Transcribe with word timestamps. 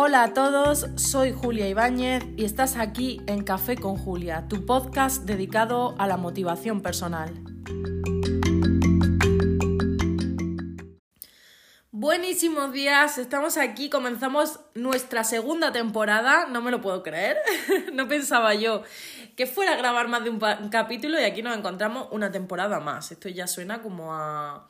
Hola 0.00 0.22
a 0.22 0.32
todos, 0.32 0.86
soy 0.94 1.32
Julia 1.32 1.68
Ibáñez 1.68 2.22
y 2.36 2.44
estás 2.44 2.76
aquí 2.76 3.20
en 3.26 3.42
Café 3.42 3.76
con 3.76 3.96
Julia, 3.96 4.46
tu 4.46 4.64
podcast 4.64 5.24
dedicado 5.24 5.96
a 5.98 6.06
la 6.06 6.16
motivación 6.16 6.82
personal. 6.82 7.34
Buenísimos 11.90 12.72
días, 12.72 13.18
estamos 13.18 13.56
aquí, 13.56 13.90
comenzamos 13.90 14.60
nuestra 14.76 15.24
segunda 15.24 15.72
temporada, 15.72 16.46
no 16.46 16.62
me 16.62 16.70
lo 16.70 16.80
puedo 16.80 17.02
creer, 17.02 17.38
no 17.92 18.06
pensaba 18.06 18.54
yo 18.54 18.84
que 19.34 19.48
fuera 19.48 19.72
a 19.72 19.76
grabar 19.76 20.06
más 20.06 20.22
de 20.22 20.30
un, 20.30 20.38
capítulo 20.70 21.20
y 21.20 21.24
aquí 21.24 21.42
nos 21.42 21.58
encontramos 21.58 22.06
una 22.12 22.30
temporada 22.30 22.78
más, 22.78 23.10
esto 23.10 23.28
ya 23.28 23.48
suena 23.48 23.82
como 23.82 24.14
a 24.14 24.68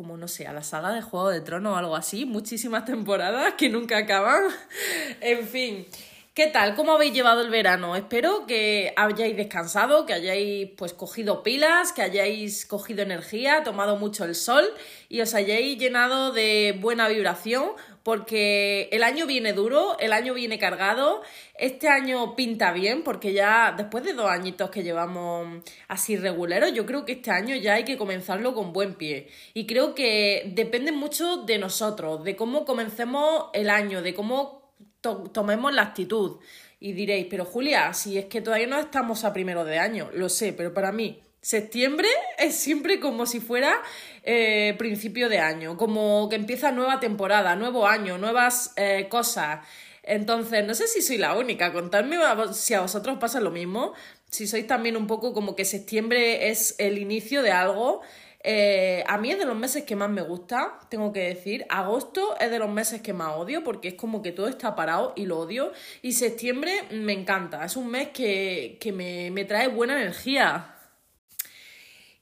como 0.00 0.16
no 0.16 0.28
sé, 0.28 0.46
a 0.46 0.54
la 0.54 0.62
saga 0.62 0.94
de 0.94 1.02
Juego 1.02 1.28
de 1.28 1.42
Tronos 1.42 1.74
o 1.74 1.76
algo 1.76 1.94
así, 1.94 2.24
muchísimas 2.24 2.86
temporadas 2.86 3.52
que 3.58 3.68
nunca 3.68 3.98
acaban. 3.98 4.44
en 5.20 5.46
fin, 5.46 5.86
¿qué 6.32 6.46
tal? 6.46 6.74
¿Cómo 6.74 6.92
habéis 6.92 7.12
llevado 7.12 7.42
el 7.42 7.50
verano? 7.50 7.94
Espero 7.94 8.46
que 8.46 8.94
hayáis 8.96 9.36
descansado, 9.36 10.06
que 10.06 10.14
hayáis 10.14 10.70
pues 10.78 10.94
cogido 10.94 11.42
pilas, 11.42 11.92
que 11.92 12.00
hayáis 12.00 12.64
cogido 12.64 13.02
energía, 13.02 13.62
tomado 13.62 13.96
mucho 13.96 14.24
el 14.24 14.34
sol 14.34 14.64
y 15.10 15.20
os 15.20 15.34
hayáis 15.34 15.76
llenado 15.76 16.32
de 16.32 16.78
buena 16.80 17.06
vibración 17.06 17.72
porque 18.02 18.88
el 18.92 19.02
año 19.02 19.26
viene 19.26 19.52
duro, 19.52 19.98
el 19.98 20.12
año 20.12 20.34
viene 20.34 20.58
cargado, 20.58 21.22
este 21.54 21.88
año 21.88 22.34
pinta 22.34 22.72
bien 22.72 23.02
porque 23.02 23.32
ya 23.32 23.74
después 23.76 24.04
de 24.04 24.14
dos 24.14 24.30
añitos 24.30 24.70
que 24.70 24.82
llevamos 24.82 25.62
así 25.88 26.16
reguleros, 26.16 26.72
yo 26.72 26.86
creo 26.86 27.04
que 27.04 27.12
este 27.12 27.30
año 27.30 27.54
ya 27.56 27.74
hay 27.74 27.84
que 27.84 27.98
comenzarlo 27.98 28.54
con 28.54 28.72
buen 28.72 28.94
pie. 28.94 29.28
Y 29.54 29.66
creo 29.66 29.94
que 29.94 30.50
depende 30.54 30.92
mucho 30.92 31.38
de 31.38 31.58
nosotros, 31.58 32.24
de 32.24 32.36
cómo 32.36 32.64
comencemos 32.64 33.50
el 33.52 33.68
año, 33.68 34.02
de 34.02 34.14
cómo 34.14 34.72
tomemos 35.00 35.74
la 35.74 35.82
actitud. 35.82 36.38
Y 36.78 36.92
diréis, 36.92 37.26
pero 37.28 37.44
Julia, 37.44 37.92
si 37.92 38.16
es 38.16 38.24
que 38.26 38.40
todavía 38.40 38.66
no 38.66 38.78
estamos 38.78 39.24
a 39.24 39.32
primero 39.34 39.64
de 39.64 39.78
año, 39.78 40.08
lo 40.14 40.30
sé, 40.30 40.54
pero 40.54 40.72
para 40.72 40.92
mí 40.92 41.20
septiembre 41.40 42.08
es 42.38 42.56
siempre 42.56 43.00
como 43.00 43.26
si 43.26 43.40
fuera 43.40 43.74
eh, 44.22 44.74
principio 44.78 45.28
de 45.28 45.38
año, 45.38 45.76
como 45.76 46.28
que 46.28 46.36
empieza 46.36 46.72
nueva 46.72 47.00
temporada, 47.00 47.56
nuevo 47.56 47.86
año, 47.86 48.18
nuevas 48.18 48.72
eh, 48.76 49.06
cosas. 49.08 49.60
Entonces, 50.02 50.66
no 50.66 50.74
sé 50.74 50.86
si 50.88 51.02
soy 51.02 51.18
la 51.18 51.36
única, 51.36 51.72
contadme 51.72 52.16
si 52.52 52.74
a 52.74 52.80
vosotros 52.80 53.18
pasa 53.18 53.40
lo 53.40 53.50
mismo, 53.50 53.94
si 54.30 54.46
sois 54.46 54.66
también 54.66 54.96
un 54.96 55.06
poco 55.06 55.32
como 55.32 55.56
que 55.56 55.64
septiembre 55.64 56.50
es 56.50 56.74
el 56.78 56.98
inicio 56.98 57.42
de 57.42 57.52
algo. 57.52 58.00
Eh, 58.42 59.04
a 59.06 59.18
mí 59.18 59.30
es 59.30 59.38
de 59.38 59.44
los 59.44 59.56
meses 59.56 59.84
que 59.84 59.96
más 59.96 60.08
me 60.08 60.22
gusta, 60.22 60.78
tengo 60.88 61.12
que 61.12 61.20
decir. 61.20 61.66
Agosto 61.68 62.36
es 62.40 62.50
de 62.50 62.58
los 62.58 62.70
meses 62.70 63.02
que 63.02 63.12
más 63.12 63.36
odio 63.36 63.62
porque 63.64 63.88
es 63.88 63.94
como 63.94 64.22
que 64.22 64.32
todo 64.32 64.48
está 64.48 64.74
parado 64.74 65.12
y 65.16 65.26
lo 65.26 65.38
odio. 65.38 65.72
Y 66.02 66.12
septiembre 66.12 66.72
me 66.92 67.12
encanta, 67.12 67.64
es 67.64 67.76
un 67.76 67.88
mes 67.90 68.08
que, 68.08 68.78
que 68.80 68.92
me, 68.92 69.30
me 69.30 69.44
trae 69.44 69.68
buena 69.68 70.00
energía. 70.00 70.74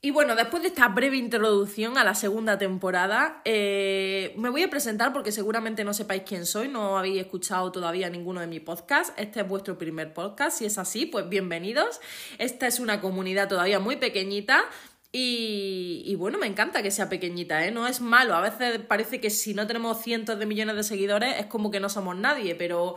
Y 0.01 0.13
bueno, 0.13 0.37
después 0.37 0.63
de 0.63 0.69
esta 0.69 0.87
breve 0.87 1.17
introducción 1.17 1.99
a 1.99 2.05
la 2.05 2.15
segunda 2.15 2.57
temporada, 2.57 3.43
eh, 3.45 4.33
me 4.37 4.49
voy 4.49 4.63
a 4.63 4.71
presentar 4.71 5.13
porque 5.13 5.33
seguramente 5.33 5.83
no 5.83 5.93
sepáis 5.93 6.23
quién 6.25 6.47
soy, 6.47 6.69
no 6.69 6.97
habéis 6.97 7.21
escuchado 7.21 7.73
todavía 7.73 8.09
ninguno 8.09 8.41
de 8.41 8.47
mis 8.47 8.61
podcasts. 8.61 9.13
Este 9.17 9.41
es 9.41 9.49
vuestro 9.49 9.77
primer 9.77 10.15
podcast, 10.15 10.59
si 10.59 10.67
es 10.67 10.79
así, 10.79 11.07
pues 11.07 11.29
bienvenidos. 11.29 12.01
Esta 12.39 12.69
es 12.69 12.79
una 12.79 13.01
comunidad 13.01 13.49
todavía 13.49 13.81
muy 13.81 13.97
pequeñita. 13.97 14.65
Y, 15.11 16.05
y, 16.07 16.15
bueno, 16.15 16.39
me 16.39 16.47
encanta 16.47 16.83
que 16.83 16.93
sea 16.93 17.09
pequeñita, 17.09 17.67
¿eh? 17.67 17.73
No 17.73 17.89
es 17.89 18.01
malo. 18.01 18.35
A 18.35 18.41
veces 18.43 18.79
parece 18.87 19.21
que 19.21 19.31
si 19.31 19.53
no 19.55 19.67
tenemos 19.67 20.01
cientos 20.01 20.39
de 20.39 20.47
millones 20.47 20.77
de 20.77 20.85
seguidores 20.85 21.41
es 21.41 21.47
como 21.47 21.73
que 21.73 21.81
no 21.81 21.89
somos 21.89 22.15
nadie, 22.15 22.55
pero 22.55 22.97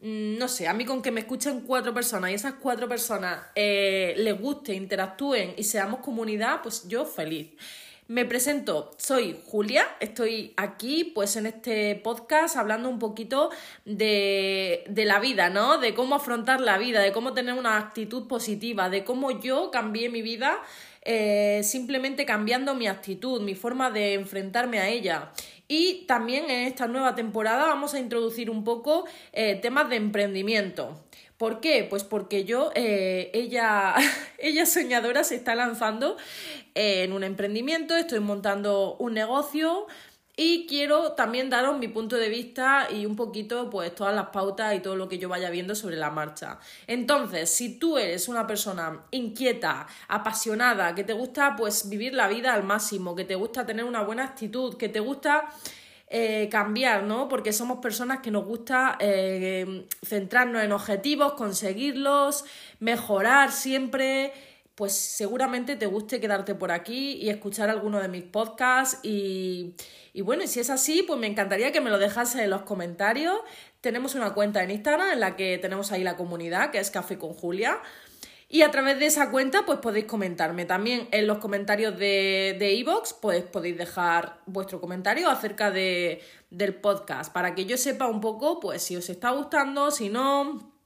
no 0.00 0.46
sé, 0.46 0.68
a 0.68 0.74
mí 0.74 0.84
con 0.84 1.02
que 1.02 1.10
me 1.10 1.20
escuchen 1.20 1.62
cuatro 1.62 1.92
personas 1.92 2.30
y 2.30 2.34
esas 2.34 2.54
cuatro 2.54 2.88
personas 2.88 3.40
eh, 3.54 4.14
les 4.18 4.40
guste, 4.40 4.74
interactúen 4.74 5.54
y 5.56 5.64
seamos 5.64 6.00
comunidad, 6.00 6.62
pues 6.62 6.86
yo 6.88 7.04
feliz. 7.04 7.48
Me 8.06 8.24
presento, 8.24 8.92
soy 8.96 9.38
Julia, 9.44 9.86
estoy 10.00 10.54
aquí 10.56 11.12
pues 11.14 11.36
en 11.36 11.44
este 11.44 11.94
podcast 11.96 12.56
hablando 12.56 12.88
un 12.88 12.98
poquito 12.98 13.50
de, 13.84 14.84
de, 14.88 15.04
la 15.04 15.20
vida, 15.20 15.50
¿no? 15.50 15.76
De 15.76 15.92
cómo 15.92 16.14
afrontar 16.14 16.62
la 16.62 16.78
vida, 16.78 17.00
de 17.02 17.12
cómo 17.12 17.34
tener 17.34 17.52
una 17.52 17.76
actitud 17.76 18.26
positiva, 18.26 18.88
de 18.88 19.04
cómo 19.04 19.42
yo 19.42 19.70
cambié 19.70 20.08
mi 20.08 20.22
vida 20.22 20.58
eh, 21.10 21.62
simplemente 21.64 22.26
cambiando 22.26 22.74
mi 22.74 22.86
actitud, 22.86 23.40
mi 23.40 23.54
forma 23.54 23.90
de 23.90 24.12
enfrentarme 24.12 24.78
a 24.78 24.88
ella. 24.88 25.32
Y 25.68 26.06
también 26.06 26.48
en 26.48 26.66
esta 26.66 26.86
nueva 26.86 27.14
temporada 27.14 27.66
vamos 27.66 27.92
a 27.92 27.98
introducir 27.98 28.48
un 28.48 28.64
poco 28.64 29.04
eh, 29.34 29.56
temas 29.56 29.90
de 29.90 29.96
emprendimiento. 29.96 30.98
¿Por 31.36 31.60
qué? 31.60 31.86
Pues 31.88 32.04
porque 32.04 32.44
yo, 32.44 32.72
eh, 32.74 33.30
ella, 33.34 33.94
ella 34.38 34.64
soñadora 34.64 35.24
se 35.24 35.36
está 35.36 35.54
lanzando 35.54 36.16
en 36.74 37.12
un 37.12 37.22
emprendimiento, 37.22 37.96
estoy 37.96 38.20
montando 38.20 38.96
un 38.98 39.12
negocio, 39.12 39.86
y 40.40 40.66
quiero 40.68 41.14
también 41.14 41.50
daros 41.50 41.78
mi 41.78 41.88
punto 41.88 42.14
de 42.14 42.28
vista 42.28 42.86
y 42.92 43.06
un 43.06 43.16
poquito, 43.16 43.68
pues, 43.68 43.92
todas 43.92 44.14
las 44.14 44.26
pautas 44.26 44.72
y 44.76 44.78
todo 44.78 44.94
lo 44.94 45.08
que 45.08 45.18
yo 45.18 45.28
vaya 45.28 45.50
viendo 45.50 45.74
sobre 45.74 45.96
la 45.96 46.12
marcha. 46.12 46.60
Entonces, 46.86 47.50
si 47.50 47.76
tú 47.76 47.98
eres 47.98 48.28
una 48.28 48.46
persona 48.46 49.02
inquieta, 49.10 49.88
apasionada, 50.06 50.94
que 50.94 51.02
te 51.02 51.12
gusta, 51.12 51.56
pues, 51.56 51.88
vivir 51.88 52.14
la 52.14 52.28
vida 52.28 52.54
al 52.54 52.62
máximo, 52.62 53.16
que 53.16 53.24
te 53.24 53.34
gusta 53.34 53.66
tener 53.66 53.84
una 53.84 54.02
buena 54.02 54.22
actitud, 54.22 54.76
que 54.76 54.88
te 54.88 55.00
gusta 55.00 55.48
eh, 56.08 56.48
cambiar, 56.52 57.02
¿no? 57.02 57.26
Porque 57.26 57.52
somos 57.52 57.78
personas 57.78 58.20
que 58.20 58.30
nos 58.30 58.44
gusta 58.44 58.96
eh, 59.00 59.88
centrarnos 60.06 60.62
en 60.62 60.70
objetivos, 60.70 61.32
conseguirlos, 61.32 62.44
mejorar 62.78 63.50
siempre 63.50 64.32
pues 64.78 64.92
seguramente 64.92 65.74
te 65.74 65.86
guste 65.86 66.20
quedarte 66.20 66.54
por 66.54 66.70
aquí 66.70 67.14
y 67.14 67.30
escuchar 67.30 67.68
alguno 67.68 68.00
de 68.00 68.06
mis 68.06 68.22
podcasts 68.22 69.00
y, 69.02 69.74
y 70.12 70.20
bueno, 70.20 70.46
si 70.46 70.60
es 70.60 70.70
así, 70.70 71.02
pues 71.02 71.18
me 71.18 71.26
encantaría 71.26 71.72
que 71.72 71.80
me 71.80 71.90
lo 71.90 71.98
dejase 71.98 72.44
en 72.44 72.50
los 72.50 72.62
comentarios. 72.62 73.40
Tenemos 73.80 74.14
una 74.14 74.34
cuenta 74.34 74.62
en 74.62 74.70
Instagram 74.70 75.14
en 75.14 75.18
la 75.18 75.34
que 75.34 75.58
tenemos 75.58 75.90
ahí 75.90 76.04
la 76.04 76.16
comunidad, 76.16 76.70
que 76.70 76.78
es 76.78 76.92
Café 76.92 77.18
con 77.18 77.34
Julia. 77.34 77.80
Y 78.48 78.62
a 78.62 78.70
través 78.70 79.00
de 79.00 79.06
esa 79.06 79.32
cuenta, 79.32 79.66
pues 79.66 79.80
podéis 79.80 80.04
comentarme. 80.04 80.64
También 80.64 81.08
en 81.10 81.26
los 81.26 81.38
comentarios 81.38 81.98
de 81.98 82.56
Evox, 82.60 83.14
pues 83.14 83.42
podéis 83.42 83.76
dejar 83.76 84.38
vuestro 84.46 84.80
comentario 84.80 85.28
acerca 85.28 85.72
de, 85.72 86.22
del 86.50 86.76
podcast, 86.76 87.32
para 87.32 87.56
que 87.56 87.66
yo 87.66 87.76
sepa 87.76 88.06
un 88.06 88.20
poco, 88.20 88.60
pues 88.60 88.80
si 88.82 88.96
os 88.96 89.10
está 89.10 89.30
gustando, 89.30 89.90
si 89.90 90.08
no 90.08 90.77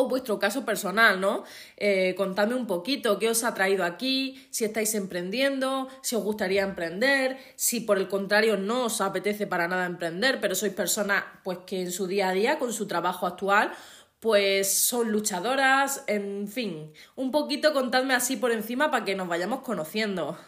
o 0.00 0.08
vuestro 0.08 0.38
caso 0.38 0.64
personal, 0.64 1.20
¿no? 1.20 1.44
Eh, 1.76 2.14
contadme 2.16 2.54
un 2.54 2.66
poquito 2.66 3.18
qué 3.18 3.28
os 3.28 3.44
ha 3.44 3.54
traído 3.54 3.84
aquí, 3.84 4.46
si 4.50 4.64
estáis 4.64 4.94
emprendiendo, 4.94 5.88
si 6.02 6.16
os 6.16 6.22
gustaría 6.22 6.62
emprender, 6.62 7.38
si 7.56 7.80
por 7.80 7.98
el 7.98 8.08
contrario 8.08 8.56
no 8.56 8.84
os 8.86 9.00
apetece 9.00 9.46
para 9.46 9.68
nada 9.68 9.86
emprender, 9.86 10.40
pero 10.40 10.54
sois 10.54 10.72
personas 10.72 11.24
pues 11.44 11.58
que 11.66 11.82
en 11.82 11.92
su 11.92 12.06
día 12.06 12.28
a 12.28 12.32
día, 12.32 12.58
con 12.58 12.72
su 12.72 12.86
trabajo 12.86 13.26
actual, 13.26 13.72
pues 14.20 14.72
son 14.72 15.10
luchadoras, 15.10 16.04
en 16.06 16.46
fin, 16.48 16.92
un 17.16 17.32
poquito 17.32 17.72
contadme 17.72 18.14
así 18.14 18.36
por 18.36 18.52
encima 18.52 18.90
para 18.90 19.04
que 19.04 19.16
nos 19.16 19.28
vayamos 19.28 19.62
conociendo. 19.62 20.38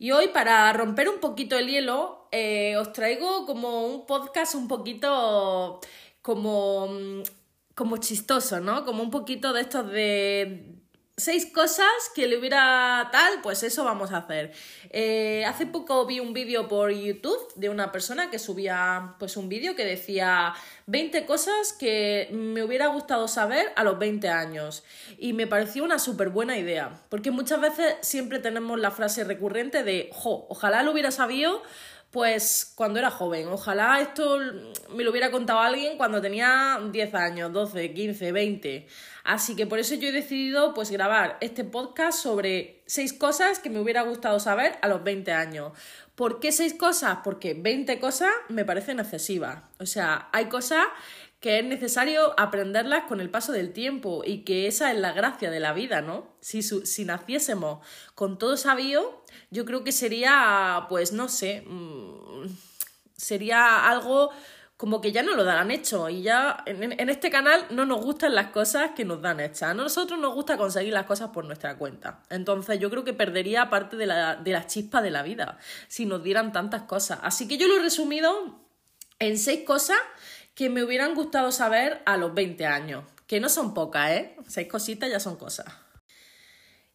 Y 0.00 0.12
hoy, 0.12 0.28
para 0.28 0.72
romper 0.72 1.10
un 1.10 1.20
poquito 1.20 1.58
el 1.58 1.68
hielo, 1.68 2.26
eh, 2.32 2.76
os 2.78 2.92
traigo 2.92 3.44
como 3.44 3.86
un 3.86 4.06
podcast 4.06 4.54
un 4.54 4.66
poquito 4.66 5.78
como 6.22 6.88
mm, 6.88 7.22
como 7.80 7.96
chistoso, 7.96 8.60
¿no? 8.60 8.84
Como 8.84 9.02
un 9.02 9.10
poquito 9.10 9.54
de 9.54 9.62
estos 9.62 9.90
de 9.90 10.76
seis 11.16 11.46
cosas 11.46 11.88
que 12.14 12.28
le 12.28 12.36
hubiera 12.36 13.08
tal, 13.10 13.40
pues 13.42 13.62
eso 13.62 13.84
vamos 13.84 14.12
a 14.12 14.18
hacer. 14.18 14.52
Eh, 14.90 15.46
hace 15.46 15.64
poco 15.64 16.04
vi 16.04 16.20
un 16.20 16.34
vídeo 16.34 16.68
por 16.68 16.90
YouTube 16.90 17.40
de 17.54 17.70
una 17.70 17.90
persona 17.90 18.28
que 18.30 18.38
subía 18.38 19.14
pues 19.18 19.38
un 19.38 19.48
vídeo 19.48 19.76
que 19.76 19.86
decía 19.86 20.52
20 20.88 21.24
cosas 21.24 21.72
que 21.72 22.28
me 22.32 22.62
hubiera 22.62 22.88
gustado 22.88 23.28
saber 23.28 23.72
a 23.76 23.82
los 23.82 23.98
20 23.98 24.28
años 24.28 24.84
y 25.16 25.32
me 25.32 25.46
pareció 25.46 25.82
una 25.82 25.98
súper 25.98 26.28
buena 26.28 26.58
idea, 26.58 27.00
porque 27.08 27.30
muchas 27.30 27.62
veces 27.62 27.94
siempre 28.02 28.40
tenemos 28.40 28.78
la 28.78 28.90
frase 28.90 29.24
recurrente 29.24 29.84
de, 29.84 30.10
jo, 30.12 30.46
ojalá 30.50 30.82
lo 30.82 30.92
hubiera 30.92 31.12
sabido 31.12 31.62
pues 32.10 32.72
cuando 32.74 32.98
era 32.98 33.10
joven. 33.10 33.48
Ojalá 33.48 34.00
esto 34.00 34.38
me 34.90 35.04
lo 35.04 35.10
hubiera 35.10 35.30
contado 35.30 35.60
alguien 35.60 35.96
cuando 35.96 36.20
tenía 36.20 36.80
10 36.90 37.14
años, 37.14 37.52
12, 37.52 37.94
15, 37.94 38.32
20. 38.32 38.86
Así 39.24 39.54
que 39.54 39.66
por 39.66 39.78
eso 39.78 39.94
yo 39.94 40.08
he 40.08 40.12
decidido 40.12 40.74
pues 40.74 40.90
grabar 40.90 41.38
este 41.40 41.62
podcast 41.62 42.18
sobre 42.18 42.82
seis 42.86 43.12
cosas 43.12 43.60
que 43.60 43.70
me 43.70 43.78
hubiera 43.78 44.02
gustado 44.02 44.40
saber 44.40 44.76
a 44.82 44.88
los 44.88 45.04
20 45.04 45.32
años. 45.32 45.72
¿Por 46.16 46.40
qué 46.40 46.52
seis 46.52 46.74
cosas? 46.74 47.18
Porque 47.22 47.54
20 47.54 48.00
cosas 48.00 48.30
me 48.48 48.64
parecen 48.64 48.98
excesivas. 48.98 49.62
O 49.78 49.86
sea, 49.86 50.28
hay 50.32 50.46
cosas 50.46 50.84
que 51.40 51.58
es 51.58 51.64
necesario 51.64 52.38
aprenderlas 52.38 53.04
con 53.04 53.20
el 53.20 53.30
paso 53.30 53.52
del 53.52 53.72
tiempo 53.72 54.22
y 54.24 54.44
que 54.44 54.66
esa 54.66 54.92
es 54.92 54.98
la 54.98 55.12
gracia 55.12 55.50
de 55.50 55.58
la 55.58 55.72
vida, 55.72 56.02
¿no? 56.02 56.36
Si, 56.40 56.62
si 56.62 57.04
naciésemos 57.06 57.84
con 58.14 58.38
todo 58.38 58.58
sabio, 58.58 59.24
yo 59.50 59.64
creo 59.64 59.82
que 59.82 59.92
sería, 59.92 60.86
pues 60.90 61.12
no 61.12 61.28
sé, 61.28 61.64
mm, 61.66 62.46
sería 63.16 63.88
algo 63.88 64.30
como 64.76 65.02
que 65.02 65.12
ya 65.12 65.22
no 65.22 65.36
lo 65.36 65.44
darán 65.44 65.70
hecho 65.70 66.08
y 66.08 66.22
ya 66.22 66.62
en, 66.64 67.10
este 67.10 67.28
canal 67.28 67.66
no 67.68 67.84
nos 67.84 68.02
gustan 68.02 68.34
las 68.34 68.46
cosas 68.46 68.92
que 68.96 69.04
nos 69.04 69.20
dan 69.20 69.38
hechas. 69.38 69.64
A 69.64 69.74
nosotros 69.74 70.18
nos 70.18 70.34
gusta 70.34 70.56
conseguir 70.56 70.94
las 70.94 71.04
cosas 71.04 71.28
por 71.30 71.44
nuestra 71.44 71.76
cuenta. 71.76 72.22
Entonces 72.30 72.78
yo 72.78 72.88
creo 72.88 73.04
que 73.04 73.12
perdería 73.12 73.68
parte 73.68 73.98
de 73.98 74.06
la, 74.06 74.36
de 74.36 74.52
la 74.52 74.66
chispa 74.66 75.02
de 75.02 75.10
la 75.10 75.22
vida 75.22 75.58
si 75.88 76.06
nos 76.06 76.22
dieran 76.22 76.52
tantas 76.52 76.84
cosas. 76.84 77.18
Así 77.22 77.46
que 77.46 77.58
yo 77.58 77.68
lo 77.68 77.76
he 77.76 77.82
resumido 77.82 78.58
en 79.18 79.36
seis 79.36 79.64
cosas 79.66 79.98
que 80.60 80.68
me 80.68 80.84
hubieran 80.84 81.14
gustado 81.14 81.52
saber 81.52 82.02
a 82.04 82.18
los 82.18 82.34
20 82.34 82.66
años. 82.66 83.04
Que 83.26 83.40
no 83.40 83.48
son 83.48 83.72
pocas, 83.72 84.10
¿eh? 84.10 84.36
Seis 84.46 84.68
cositas 84.68 85.08
ya 85.08 85.18
son 85.18 85.36
cosas. 85.36 85.64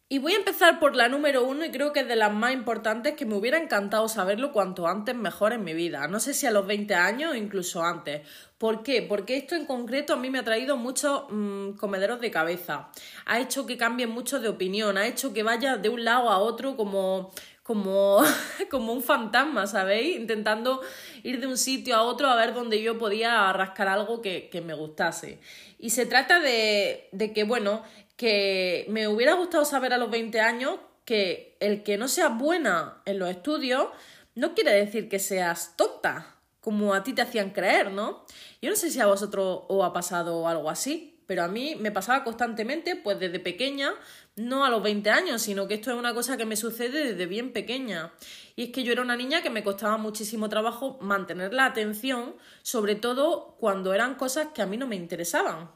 Y 0.08 0.18
voy 0.18 0.34
a 0.34 0.36
empezar 0.36 0.78
por 0.78 0.94
la 0.94 1.08
número 1.08 1.44
uno 1.44 1.64
y 1.64 1.72
creo 1.72 1.92
que 1.92 1.98
es 1.98 2.06
de 2.06 2.14
las 2.14 2.32
más 2.32 2.52
importantes 2.52 3.14
que 3.14 3.26
me 3.26 3.34
hubiera 3.34 3.58
encantado 3.58 4.08
saberlo 4.08 4.52
cuanto 4.52 4.86
antes 4.86 5.16
mejor 5.16 5.52
en 5.52 5.64
mi 5.64 5.74
vida. 5.74 6.06
No 6.06 6.20
sé 6.20 6.32
si 6.32 6.46
a 6.46 6.52
los 6.52 6.64
20 6.64 6.94
años 6.94 7.32
o 7.32 7.34
incluso 7.34 7.82
antes. 7.82 8.24
¿Por 8.56 8.84
qué? 8.84 9.02
Porque 9.02 9.36
esto 9.36 9.56
en 9.56 9.66
concreto 9.66 10.12
a 10.12 10.16
mí 10.16 10.30
me 10.30 10.38
ha 10.38 10.44
traído 10.44 10.76
muchos 10.76 11.24
mm, 11.28 11.70
comederos 11.72 12.20
de 12.20 12.30
cabeza. 12.30 12.90
Ha 13.24 13.40
hecho 13.40 13.66
que 13.66 13.76
cambie 13.76 14.06
mucho 14.06 14.38
de 14.38 14.48
opinión, 14.48 14.96
ha 14.96 15.08
hecho 15.08 15.32
que 15.32 15.42
vaya 15.42 15.76
de 15.76 15.88
un 15.88 16.04
lado 16.04 16.30
a 16.30 16.38
otro 16.38 16.76
como 16.76 17.32
como, 17.66 18.22
como 18.70 18.92
un 18.92 19.02
fantasma, 19.02 19.66
¿sabéis? 19.66 20.16
Intentando 20.16 20.80
ir 21.24 21.40
de 21.40 21.48
un 21.48 21.58
sitio 21.58 21.96
a 21.96 22.02
otro 22.02 22.28
a 22.28 22.36
ver 22.36 22.54
dónde 22.54 22.80
yo 22.80 22.96
podía 22.96 23.52
rascar 23.52 23.88
algo 23.88 24.22
que, 24.22 24.48
que 24.50 24.60
me 24.60 24.74
gustase. 24.74 25.40
Y 25.78 25.90
se 25.90 26.06
trata 26.06 26.38
de, 26.38 27.08
de 27.10 27.32
que, 27.32 27.42
bueno, 27.42 27.82
que 28.16 28.86
me 28.88 29.08
hubiera 29.08 29.34
gustado 29.34 29.64
saber 29.64 29.92
a 29.92 29.98
los 29.98 30.10
20 30.10 30.40
años 30.40 30.78
que 31.04 31.56
el 31.60 31.82
que 31.82 31.98
no 31.98 32.08
seas 32.08 32.36
buena 32.36 33.02
en 33.04 33.18
los 33.18 33.28
estudios 33.28 33.88
no 34.34 34.54
quiere 34.54 34.72
decir 34.72 35.08
que 35.08 35.18
seas 35.18 35.76
tonta, 35.76 36.36
como 36.60 36.94
a 36.94 37.02
ti 37.02 37.14
te 37.14 37.22
hacían 37.22 37.50
creer, 37.50 37.90
¿no? 37.90 38.24
Yo 38.60 38.70
no 38.70 38.76
sé 38.76 38.90
si 38.90 39.00
a 39.00 39.06
vosotros 39.06 39.62
os 39.68 39.84
ha 39.84 39.92
pasado 39.92 40.46
algo 40.46 40.68
así, 40.70 41.20
pero 41.26 41.42
a 41.42 41.48
mí 41.48 41.76
me 41.76 41.90
pasaba 41.90 42.24
constantemente, 42.24 42.96
pues 42.96 43.18
desde 43.18 43.40
pequeña, 43.40 43.92
no 44.36 44.64
a 44.64 44.70
los 44.70 44.82
20 44.82 45.10
años, 45.10 45.42
sino 45.42 45.66
que 45.66 45.74
esto 45.74 45.90
es 45.90 45.96
una 45.96 46.14
cosa 46.14 46.36
que 46.36 46.44
me 46.44 46.56
sucede 46.56 47.04
desde 47.12 47.26
bien 47.26 47.52
pequeña. 47.52 48.12
Y 48.54 48.64
es 48.64 48.70
que 48.70 48.84
yo 48.84 48.92
era 48.92 49.02
una 49.02 49.16
niña 49.16 49.42
que 49.42 49.50
me 49.50 49.64
costaba 49.64 49.96
muchísimo 49.96 50.48
trabajo 50.48 50.98
mantener 51.00 51.52
la 51.52 51.66
atención, 51.66 52.36
sobre 52.62 52.94
todo 52.94 53.56
cuando 53.58 53.94
eran 53.94 54.14
cosas 54.14 54.48
que 54.54 54.62
a 54.62 54.66
mí 54.66 54.76
no 54.76 54.86
me 54.86 54.96
interesaban. 54.96 55.70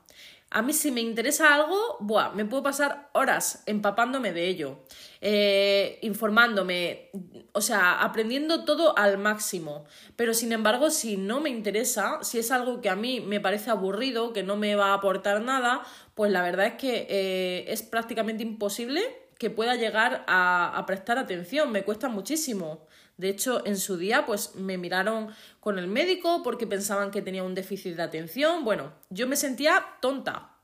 A 0.52 0.62
mí 0.62 0.72
si 0.72 0.90
me 0.90 1.00
interesa 1.00 1.54
algo, 1.54 1.96
buah, 2.00 2.32
me 2.32 2.44
puedo 2.44 2.64
pasar 2.64 3.08
horas 3.12 3.62
empapándome 3.66 4.32
de 4.32 4.48
ello, 4.48 4.80
eh, 5.20 6.00
informándome, 6.02 7.10
o 7.52 7.60
sea, 7.60 8.02
aprendiendo 8.02 8.64
todo 8.64 8.98
al 8.98 9.16
máximo. 9.16 9.84
Pero 10.16 10.34
sin 10.34 10.50
embargo, 10.50 10.90
si 10.90 11.16
no 11.16 11.40
me 11.40 11.50
interesa, 11.50 12.18
si 12.22 12.40
es 12.40 12.50
algo 12.50 12.80
que 12.80 12.88
a 12.88 12.96
mí 12.96 13.20
me 13.20 13.38
parece 13.38 13.70
aburrido, 13.70 14.32
que 14.32 14.42
no 14.42 14.56
me 14.56 14.74
va 14.74 14.86
a 14.86 14.94
aportar 14.94 15.40
nada, 15.40 15.82
pues 16.20 16.32
la 16.32 16.42
verdad 16.42 16.66
es 16.66 16.74
que 16.74 17.06
eh, 17.08 17.72
es 17.72 17.82
prácticamente 17.82 18.42
imposible 18.42 19.00
que 19.38 19.48
pueda 19.48 19.74
llegar 19.76 20.22
a, 20.26 20.70
a 20.76 20.84
prestar 20.84 21.16
atención, 21.16 21.72
me 21.72 21.82
cuesta 21.82 22.10
muchísimo. 22.10 22.86
De 23.16 23.30
hecho, 23.30 23.64
en 23.64 23.78
su 23.78 23.96
día, 23.96 24.26
pues 24.26 24.54
me 24.54 24.76
miraron 24.76 25.30
con 25.60 25.78
el 25.78 25.86
médico 25.86 26.42
porque 26.42 26.66
pensaban 26.66 27.10
que 27.10 27.22
tenía 27.22 27.42
un 27.42 27.54
déficit 27.54 27.96
de 27.96 28.02
atención. 28.02 28.66
Bueno, 28.66 28.92
yo 29.08 29.26
me 29.26 29.34
sentía 29.34 29.82
tonta, 30.02 30.56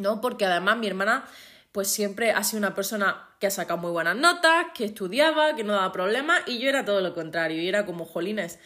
¿no? 0.00 0.20
Porque 0.20 0.46
además 0.46 0.78
mi 0.78 0.88
hermana, 0.88 1.28
pues 1.70 1.86
siempre 1.86 2.32
ha 2.32 2.42
sido 2.42 2.58
una 2.58 2.74
persona 2.74 3.28
que 3.38 3.46
ha 3.46 3.52
sacado 3.52 3.78
muy 3.78 3.92
buenas 3.92 4.16
notas, 4.16 4.66
que 4.74 4.84
estudiaba, 4.84 5.54
que 5.54 5.62
no 5.62 5.74
daba 5.74 5.92
problemas, 5.92 6.40
y 6.46 6.58
yo 6.58 6.68
era 6.68 6.84
todo 6.84 7.00
lo 7.00 7.14
contrario, 7.14 7.62
y 7.62 7.68
era 7.68 7.86
como 7.86 8.04
jolines. 8.04 8.58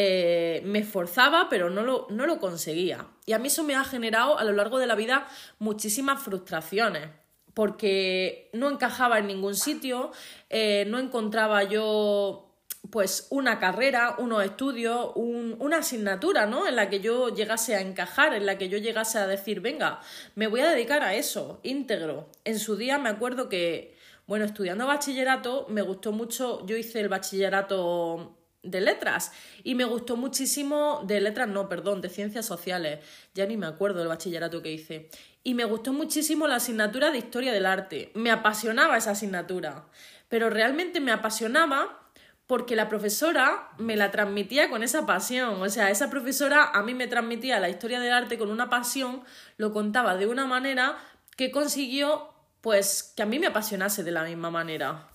Eh, 0.00 0.62
me 0.64 0.78
esforzaba, 0.78 1.48
pero 1.50 1.70
no 1.70 1.82
lo, 1.82 2.06
no 2.08 2.24
lo 2.24 2.38
conseguía. 2.38 3.08
Y 3.26 3.32
a 3.32 3.40
mí 3.40 3.48
eso 3.48 3.64
me 3.64 3.74
ha 3.74 3.82
generado 3.82 4.38
a 4.38 4.44
lo 4.44 4.52
largo 4.52 4.78
de 4.78 4.86
la 4.86 4.94
vida 4.94 5.26
muchísimas 5.58 6.22
frustraciones 6.22 7.08
porque 7.52 8.48
no 8.52 8.70
encajaba 8.70 9.18
en 9.18 9.26
ningún 9.26 9.56
sitio, 9.56 10.12
eh, 10.50 10.84
no 10.86 11.00
encontraba 11.00 11.64
yo 11.64 12.54
pues 12.90 13.26
una 13.30 13.58
carrera, 13.58 14.14
unos 14.18 14.44
estudios, 14.44 15.10
una 15.16 15.78
asignatura, 15.78 16.46
¿no? 16.46 16.68
En 16.68 16.76
la 16.76 16.88
que 16.88 17.00
yo 17.00 17.34
llegase 17.34 17.74
a 17.74 17.80
encajar, 17.80 18.34
en 18.34 18.46
la 18.46 18.56
que 18.56 18.68
yo 18.68 18.78
llegase 18.78 19.18
a 19.18 19.26
decir, 19.26 19.60
venga, 19.60 19.98
me 20.36 20.46
voy 20.46 20.60
a 20.60 20.70
dedicar 20.70 21.02
a 21.02 21.14
eso, 21.14 21.58
íntegro. 21.64 22.30
En 22.44 22.60
su 22.60 22.76
día 22.76 22.98
me 22.98 23.08
acuerdo 23.08 23.48
que, 23.48 23.96
bueno, 24.28 24.44
estudiando 24.44 24.86
bachillerato, 24.86 25.66
me 25.68 25.82
gustó 25.82 26.12
mucho, 26.12 26.64
yo 26.66 26.76
hice 26.76 27.00
el 27.00 27.08
bachillerato 27.08 28.37
de 28.70 28.80
letras 28.80 29.32
y 29.64 29.74
me 29.74 29.84
gustó 29.84 30.16
muchísimo, 30.16 31.02
de 31.06 31.20
letras 31.20 31.48
no, 31.48 31.68
perdón, 31.68 32.00
de 32.00 32.08
ciencias 32.08 32.46
sociales, 32.46 33.00
ya 33.34 33.46
ni 33.46 33.56
me 33.56 33.66
acuerdo 33.66 34.00
del 34.00 34.08
bachillerato 34.08 34.62
que 34.62 34.72
hice. 34.72 35.10
Y 35.44 35.54
me 35.54 35.64
gustó 35.64 35.92
muchísimo 35.92 36.46
la 36.46 36.56
asignatura 36.56 37.10
de 37.10 37.18
historia 37.18 37.52
del 37.52 37.66
arte, 37.66 38.10
me 38.14 38.30
apasionaba 38.30 38.96
esa 38.96 39.12
asignatura, 39.12 39.86
pero 40.28 40.50
realmente 40.50 41.00
me 41.00 41.12
apasionaba 41.12 42.08
porque 42.48 42.76
la 42.76 42.88
profesora 42.88 43.68
me 43.76 43.94
la 43.94 44.10
transmitía 44.10 44.70
con 44.70 44.82
esa 44.82 45.04
pasión. 45.04 45.60
O 45.60 45.68
sea, 45.68 45.90
esa 45.90 46.08
profesora 46.08 46.64
a 46.64 46.82
mí 46.82 46.94
me 46.94 47.06
transmitía 47.06 47.60
la 47.60 47.68
historia 47.68 48.00
del 48.00 48.12
arte 48.12 48.38
con 48.38 48.50
una 48.50 48.70
pasión, 48.70 49.22
lo 49.58 49.70
contaba 49.74 50.16
de 50.16 50.26
una 50.26 50.46
manera 50.46 50.96
que 51.36 51.50
consiguió, 51.50 52.30
pues, 52.62 53.12
que 53.14 53.22
a 53.22 53.26
mí 53.26 53.38
me 53.38 53.48
apasionase 53.48 54.02
de 54.02 54.12
la 54.12 54.24
misma 54.24 54.50
manera. 54.50 55.10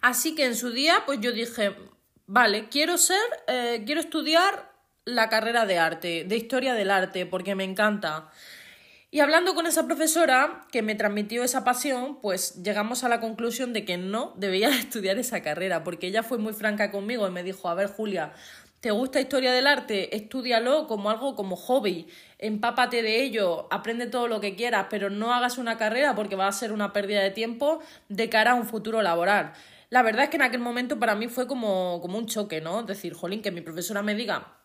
Así 0.00 0.34
que 0.34 0.46
en 0.46 0.56
su 0.56 0.70
día, 0.70 1.02
pues 1.04 1.20
yo 1.20 1.32
dije, 1.32 1.76
vale, 2.32 2.70
quiero 2.70 2.96
ser, 2.96 3.20
eh, 3.46 3.82
quiero 3.84 4.00
estudiar 4.00 4.72
la 5.04 5.28
carrera 5.28 5.66
de 5.66 5.78
arte, 5.78 6.24
de 6.24 6.36
historia 6.36 6.72
del 6.72 6.90
arte, 6.90 7.26
porque 7.26 7.54
me 7.54 7.64
encanta. 7.64 8.30
Y 9.10 9.20
hablando 9.20 9.54
con 9.54 9.66
esa 9.66 9.86
profesora 9.86 10.66
que 10.72 10.80
me 10.80 10.94
transmitió 10.94 11.44
esa 11.44 11.62
pasión, 11.62 12.18
pues 12.22 12.62
llegamos 12.62 13.04
a 13.04 13.10
la 13.10 13.20
conclusión 13.20 13.74
de 13.74 13.84
que 13.84 13.98
no 13.98 14.32
debía 14.36 14.70
estudiar 14.70 15.18
esa 15.18 15.42
carrera, 15.42 15.84
porque 15.84 16.06
ella 16.06 16.22
fue 16.22 16.38
muy 16.38 16.54
franca 16.54 16.90
conmigo 16.90 17.28
y 17.28 17.30
me 17.30 17.42
dijo, 17.42 17.68
a 17.68 17.74
ver 17.74 17.88
Julia, 17.88 18.32
¿te 18.80 18.92
gusta 18.92 19.20
historia 19.20 19.52
del 19.52 19.66
arte? 19.66 20.16
Estúdialo 20.16 20.86
como 20.86 21.10
algo 21.10 21.36
como 21.36 21.56
hobby, 21.56 22.08
empápate 22.38 23.02
de 23.02 23.22
ello, 23.22 23.68
aprende 23.70 24.06
todo 24.06 24.26
lo 24.26 24.40
que 24.40 24.56
quieras, 24.56 24.86
pero 24.88 25.10
no 25.10 25.34
hagas 25.34 25.58
una 25.58 25.76
carrera 25.76 26.14
porque 26.14 26.36
va 26.36 26.48
a 26.48 26.52
ser 26.52 26.72
una 26.72 26.94
pérdida 26.94 27.20
de 27.20 27.30
tiempo 27.30 27.80
de 28.08 28.30
cara 28.30 28.52
a 28.52 28.54
un 28.54 28.64
futuro 28.64 29.02
laboral. 29.02 29.52
La 29.92 30.00
verdad 30.00 30.24
es 30.24 30.30
que 30.30 30.36
en 30.36 30.42
aquel 30.42 30.60
momento 30.60 30.98
para 30.98 31.14
mí 31.14 31.28
fue 31.28 31.46
como, 31.46 32.00
como 32.00 32.16
un 32.16 32.24
choque, 32.24 32.62
¿no? 32.62 32.82
Decir, 32.82 33.12
jolín, 33.12 33.42
que 33.42 33.50
mi 33.50 33.60
profesora 33.60 34.00
me 34.00 34.14
diga 34.14 34.56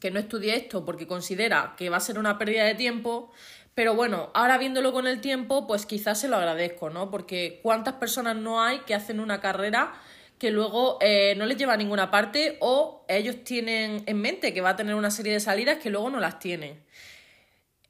que 0.00 0.10
no 0.10 0.18
estudie 0.18 0.56
esto 0.56 0.86
porque 0.86 1.06
considera 1.06 1.74
que 1.76 1.90
va 1.90 1.98
a 1.98 2.00
ser 2.00 2.18
una 2.18 2.38
pérdida 2.38 2.64
de 2.64 2.74
tiempo, 2.74 3.30
pero 3.74 3.94
bueno, 3.94 4.30
ahora 4.32 4.56
viéndolo 4.56 4.94
con 4.94 5.06
el 5.06 5.20
tiempo, 5.20 5.66
pues 5.66 5.84
quizás 5.84 6.18
se 6.18 6.28
lo 6.28 6.36
agradezco, 6.36 6.88
¿no? 6.88 7.10
Porque 7.10 7.60
cuántas 7.62 7.96
personas 7.96 8.36
no 8.36 8.62
hay 8.62 8.78
que 8.86 8.94
hacen 8.94 9.20
una 9.20 9.38
carrera 9.38 9.92
que 10.38 10.50
luego 10.50 10.96
eh, 11.02 11.34
no 11.36 11.44
les 11.44 11.58
lleva 11.58 11.74
a 11.74 11.76
ninguna 11.76 12.10
parte 12.10 12.56
o 12.60 13.04
ellos 13.06 13.44
tienen 13.44 14.02
en 14.06 14.18
mente 14.18 14.54
que 14.54 14.62
va 14.62 14.70
a 14.70 14.76
tener 14.76 14.94
una 14.94 15.10
serie 15.10 15.34
de 15.34 15.40
salidas 15.40 15.76
que 15.76 15.90
luego 15.90 16.08
no 16.08 16.20
las 16.20 16.38
tienen. 16.38 16.82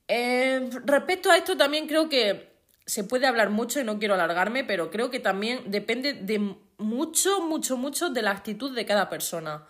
Eh, 0.09 0.69
respecto 0.85 1.31
a 1.31 1.37
esto 1.37 1.57
también 1.57 1.87
creo 1.87 2.09
que 2.09 2.54
se 2.87 3.05
puede 3.05 3.27
hablar 3.27 3.51
mucho 3.51 3.81
y 3.81 3.85
no 3.85 3.99
quiero 3.99 4.15
alargarme, 4.15 4.65
pero 4.65 4.91
creo 4.91 5.11
que 5.11 5.21
también 5.21 5.71
depende 5.71 6.13
de 6.13 6.57
mucho, 6.79 7.41
mucho, 7.41 7.77
mucho 7.77 8.11
de 8.11 8.23
la 8.23 8.31
actitud 8.31 8.75
de 8.75 8.85
cada 8.85 9.09
persona, 9.09 9.65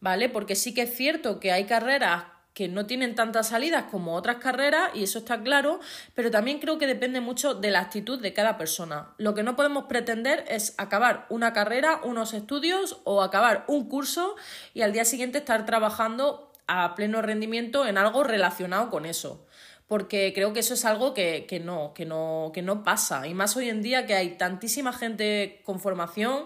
¿vale? 0.00 0.28
Porque 0.28 0.54
sí 0.54 0.74
que 0.74 0.82
es 0.82 0.94
cierto 0.94 1.40
que 1.40 1.52
hay 1.52 1.64
carreras 1.64 2.24
que 2.54 2.68
no 2.68 2.86
tienen 2.86 3.14
tantas 3.14 3.48
salidas 3.48 3.84
como 3.90 4.14
otras 4.14 4.36
carreras, 4.36 4.90
y 4.94 5.04
eso 5.04 5.20
está 5.20 5.40
claro, 5.40 5.80
pero 6.14 6.30
también 6.30 6.58
creo 6.58 6.78
que 6.78 6.86
depende 6.86 7.20
mucho 7.20 7.54
de 7.54 7.70
la 7.70 7.80
actitud 7.80 8.20
de 8.20 8.32
cada 8.32 8.58
persona. 8.58 9.14
Lo 9.18 9.34
que 9.34 9.42
no 9.42 9.56
podemos 9.56 9.84
pretender 9.84 10.44
es 10.48 10.74
acabar 10.76 11.26
una 11.30 11.52
carrera, 11.52 12.00
unos 12.02 12.34
estudios 12.34 12.98
o 13.04 13.22
acabar 13.22 13.64
un 13.68 13.88
curso 13.88 14.34
y 14.74 14.82
al 14.82 14.92
día 14.92 15.04
siguiente 15.04 15.38
estar 15.38 15.64
trabajando 15.64 16.52
a 16.66 16.94
pleno 16.94 17.22
rendimiento 17.22 17.86
en 17.86 17.98
algo 17.98 18.24
relacionado 18.24 18.90
con 18.90 19.06
eso. 19.06 19.46
Porque 19.90 20.30
creo 20.32 20.52
que 20.52 20.60
eso 20.60 20.74
es 20.74 20.84
algo 20.84 21.14
que, 21.14 21.46
que 21.48 21.58
no, 21.58 21.92
que 21.94 22.06
no, 22.06 22.52
que 22.54 22.62
no 22.62 22.84
pasa. 22.84 23.26
Y 23.26 23.34
más 23.34 23.56
hoy 23.56 23.68
en 23.68 23.82
día 23.82 24.06
que 24.06 24.14
hay 24.14 24.38
tantísima 24.38 24.92
gente 24.92 25.62
con 25.64 25.80
formación 25.80 26.44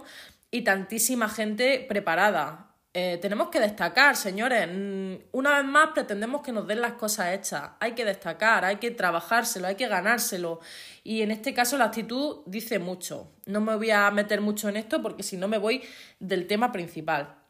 y 0.51 0.63
tantísima 0.63 1.29
gente 1.29 1.85
preparada. 1.87 2.71
Eh, 2.95 3.19
tenemos 3.21 3.51
que 3.51 3.61
destacar, 3.61 4.17
señores. 4.17 4.67
Mm, 4.73 5.17
una 5.33 5.59
vez 5.59 5.65
más 5.67 5.91
pretendemos 5.93 6.41
que 6.41 6.53
nos 6.53 6.67
den 6.67 6.81
las 6.81 6.95
cosas 6.95 7.35
hechas. 7.35 7.73
Hay 7.81 7.93
que 7.93 8.07
destacar, 8.07 8.65
hay 8.65 8.77
que 8.77 8.91
trabajárselo, 8.91 9.67
hay 9.67 9.75
que 9.75 9.89
ganárselo. 9.89 10.61
Y 11.03 11.21
en 11.21 11.31
este 11.31 11.53
caso 11.53 11.77
la 11.77 11.85
actitud 11.85 12.39
dice 12.47 12.79
mucho. 12.79 13.31
No 13.45 13.61
me 13.61 13.77
voy 13.77 13.91
a 13.91 14.11
meter 14.11 14.41
mucho 14.41 14.71
en 14.71 14.79
esto 14.79 15.03
porque 15.03 15.23
si 15.23 15.37
no 15.37 15.49
me 15.49 15.59
voy 15.59 15.83
del 16.19 16.47
tema 16.47 16.73
principal. 16.73 17.44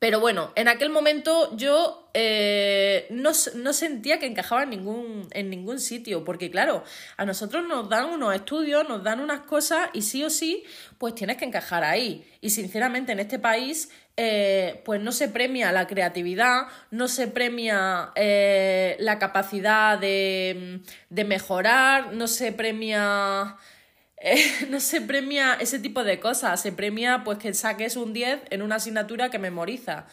Pero 0.00 0.18
bueno, 0.18 0.50
en 0.56 0.66
aquel 0.68 0.88
momento 0.88 1.54
yo 1.58 2.10
eh, 2.14 3.06
no, 3.10 3.34
sentía 3.34 4.18
que 4.18 4.24
encajaba 4.24 4.62
en 4.62 4.70
ningún, 4.70 5.28
en 5.32 5.50
ningún 5.50 5.78
sitio, 5.78 6.24
porque 6.24 6.50
claro, 6.50 6.82
a 7.18 7.26
nosotros 7.26 7.68
nos 7.68 7.90
dan 7.90 8.06
unos 8.06 8.34
estudios, 8.34 8.88
nos 8.88 9.04
dan 9.04 9.20
unas 9.20 9.40
cosas 9.40 9.90
y 9.92 10.00
sí 10.00 10.24
o 10.24 10.30
sí, 10.30 10.64
pues 10.96 11.14
tienes 11.14 11.36
que 11.36 11.44
encajar 11.44 11.84
ahí. 11.84 12.26
Y 12.40 12.48
sinceramente 12.48 13.12
en 13.12 13.20
este 13.20 13.38
país, 13.38 13.90
eh, 14.16 14.80
pues 14.86 15.02
no 15.02 15.12
se 15.12 15.28
premia 15.28 15.70
la 15.70 15.86
creatividad, 15.86 16.62
no 16.90 17.06
se 17.06 17.28
premia 17.28 18.12
eh, 18.14 18.96
la 19.00 19.18
capacidad 19.18 19.98
de, 19.98 20.80
de 21.10 21.24
mejorar, 21.24 22.14
no 22.14 22.26
se 22.26 22.52
premia 22.52 23.58
no 24.68 24.80
se 24.80 25.00
premia 25.00 25.54
ese 25.60 25.78
tipo 25.78 26.04
de 26.04 26.20
cosas, 26.20 26.60
se 26.60 26.72
premia 26.72 27.22
pues 27.24 27.38
que 27.38 27.54
saques 27.54 27.96
un 27.96 28.12
10 28.12 28.40
en 28.50 28.62
una 28.62 28.76
asignatura 28.76 29.30
que 29.30 29.38
memoriza. 29.38 30.06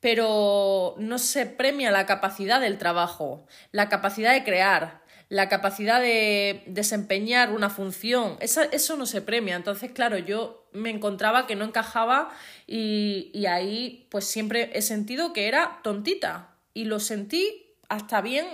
Pero 0.00 0.94
no 0.98 1.18
se 1.18 1.44
premia 1.44 1.90
la 1.90 2.06
capacidad 2.06 2.60
del 2.60 2.78
trabajo, 2.78 3.46
la 3.70 3.90
capacidad 3.90 4.32
de 4.32 4.44
crear, 4.44 5.02
la 5.28 5.48
capacidad 5.50 6.00
de 6.00 6.62
desempeñar 6.66 7.52
una 7.52 7.68
función. 7.68 8.38
eso 8.40 8.96
no 8.96 9.04
se 9.04 9.20
premia. 9.20 9.56
Entonces, 9.56 9.92
claro, 9.92 10.16
yo 10.16 10.68
me 10.72 10.88
encontraba 10.88 11.46
que 11.46 11.54
no 11.54 11.66
encajaba 11.66 12.30
y, 12.66 13.30
y 13.34 13.46
ahí 13.46 14.06
pues 14.10 14.24
siempre 14.24 14.70
he 14.72 14.80
sentido 14.80 15.34
que 15.34 15.48
era 15.48 15.80
tontita. 15.82 16.56
Y 16.72 16.84
lo 16.84 16.98
sentí 16.98 17.66
hasta 17.90 18.22
bien 18.22 18.46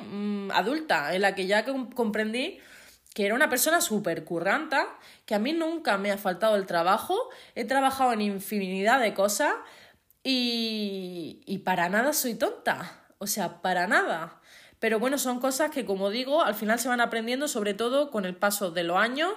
mm, 0.48 0.50
adulta, 0.50 1.14
en 1.14 1.22
la 1.22 1.34
que 1.34 1.46
ya 1.46 1.64
comprendí 1.94 2.58
que 3.16 3.24
era 3.24 3.34
una 3.34 3.48
persona 3.48 3.80
súper 3.80 4.24
curranta, 4.24 4.86
que 5.24 5.34
a 5.34 5.38
mí 5.38 5.54
nunca 5.54 5.96
me 5.96 6.12
ha 6.12 6.18
faltado 6.18 6.54
el 6.54 6.66
trabajo, 6.66 7.30
he 7.54 7.64
trabajado 7.64 8.12
en 8.12 8.20
infinidad 8.20 9.00
de 9.00 9.14
cosas 9.14 9.54
y, 10.22 11.40
y 11.46 11.58
para 11.60 11.88
nada 11.88 12.12
soy 12.12 12.34
tonta, 12.34 13.06
o 13.16 13.26
sea, 13.26 13.62
para 13.62 13.86
nada. 13.86 14.38
Pero 14.80 14.98
bueno, 14.98 15.16
son 15.16 15.40
cosas 15.40 15.70
que, 15.70 15.86
como 15.86 16.10
digo, 16.10 16.42
al 16.42 16.54
final 16.54 16.78
se 16.78 16.90
van 16.90 17.00
aprendiendo, 17.00 17.48
sobre 17.48 17.72
todo 17.72 18.10
con 18.10 18.26
el 18.26 18.36
paso 18.36 18.70
de 18.70 18.82
los 18.82 18.98
años 18.98 19.32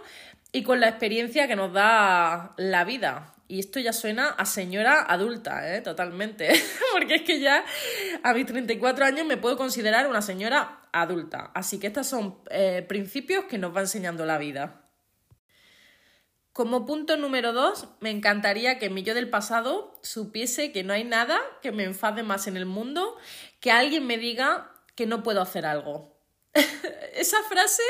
y 0.51 0.63
con 0.63 0.81
la 0.81 0.89
experiencia 0.89 1.47
que 1.47 1.55
nos 1.55 1.71
da 1.71 2.55
la 2.57 2.83
vida. 2.83 3.33
Y 3.47 3.59
esto 3.59 3.79
ya 3.79 3.93
suena 3.93 4.27
a 4.27 4.45
señora 4.45 5.01
adulta, 5.03 5.73
¿eh? 5.73 5.79
Totalmente. 5.79 6.49
Porque 6.91 7.15
es 7.15 7.21
que 7.21 7.39
ya 7.39 7.63
a 8.23 8.33
mis 8.33 8.45
34 8.45 9.05
años 9.05 9.25
me 9.25 9.37
puedo 9.37 9.55
considerar 9.55 10.05
una 10.07 10.21
señora 10.21 10.78
adulta. 10.91 11.51
Así 11.53 11.79
que 11.79 11.87
estos 11.87 12.07
son 12.07 12.39
eh, 12.49 12.85
principios 12.87 13.45
que 13.45 13.57
nos 13.57 13.75
va 13.75 13.81
enseñando 13.81 14.25
la 14.25 14.37
vida. 14.37 14.85
Como 16.53 16.85
punto 16.85 17.15
número 17.15 17.53
dos, 17.53 17.87
me 17.99 18.09
encantaría 18.09 18.79
que 18.79 18.89
mi 18.89 19.03
yo 19.03 19.13
del 19.13 19.29
pasado 19.29 19.93
supiese 20.01 20.71
que 20.71 20.83
no 20.83 20.93
hay 20.93 21.03
nada 21.03 21.39
que 21.61 21.71
me 21.71 21.83
enfade 21.83 22.23
más 22.23 22.47
en 22.47 22.57
el 22.57 22.65
mundo 22.65 23.15
que 23.59 23.71
alguien 23.71 24.05
me 24.05 24.17
diga 24.17 24.71
que 24.95 25.05
no 25.05 25.23
puedo 25.23 25.41
hacer 25.41 25.65
algo. 25.65 26.17
esa 27.13 27.41
frase, 27.43 27.83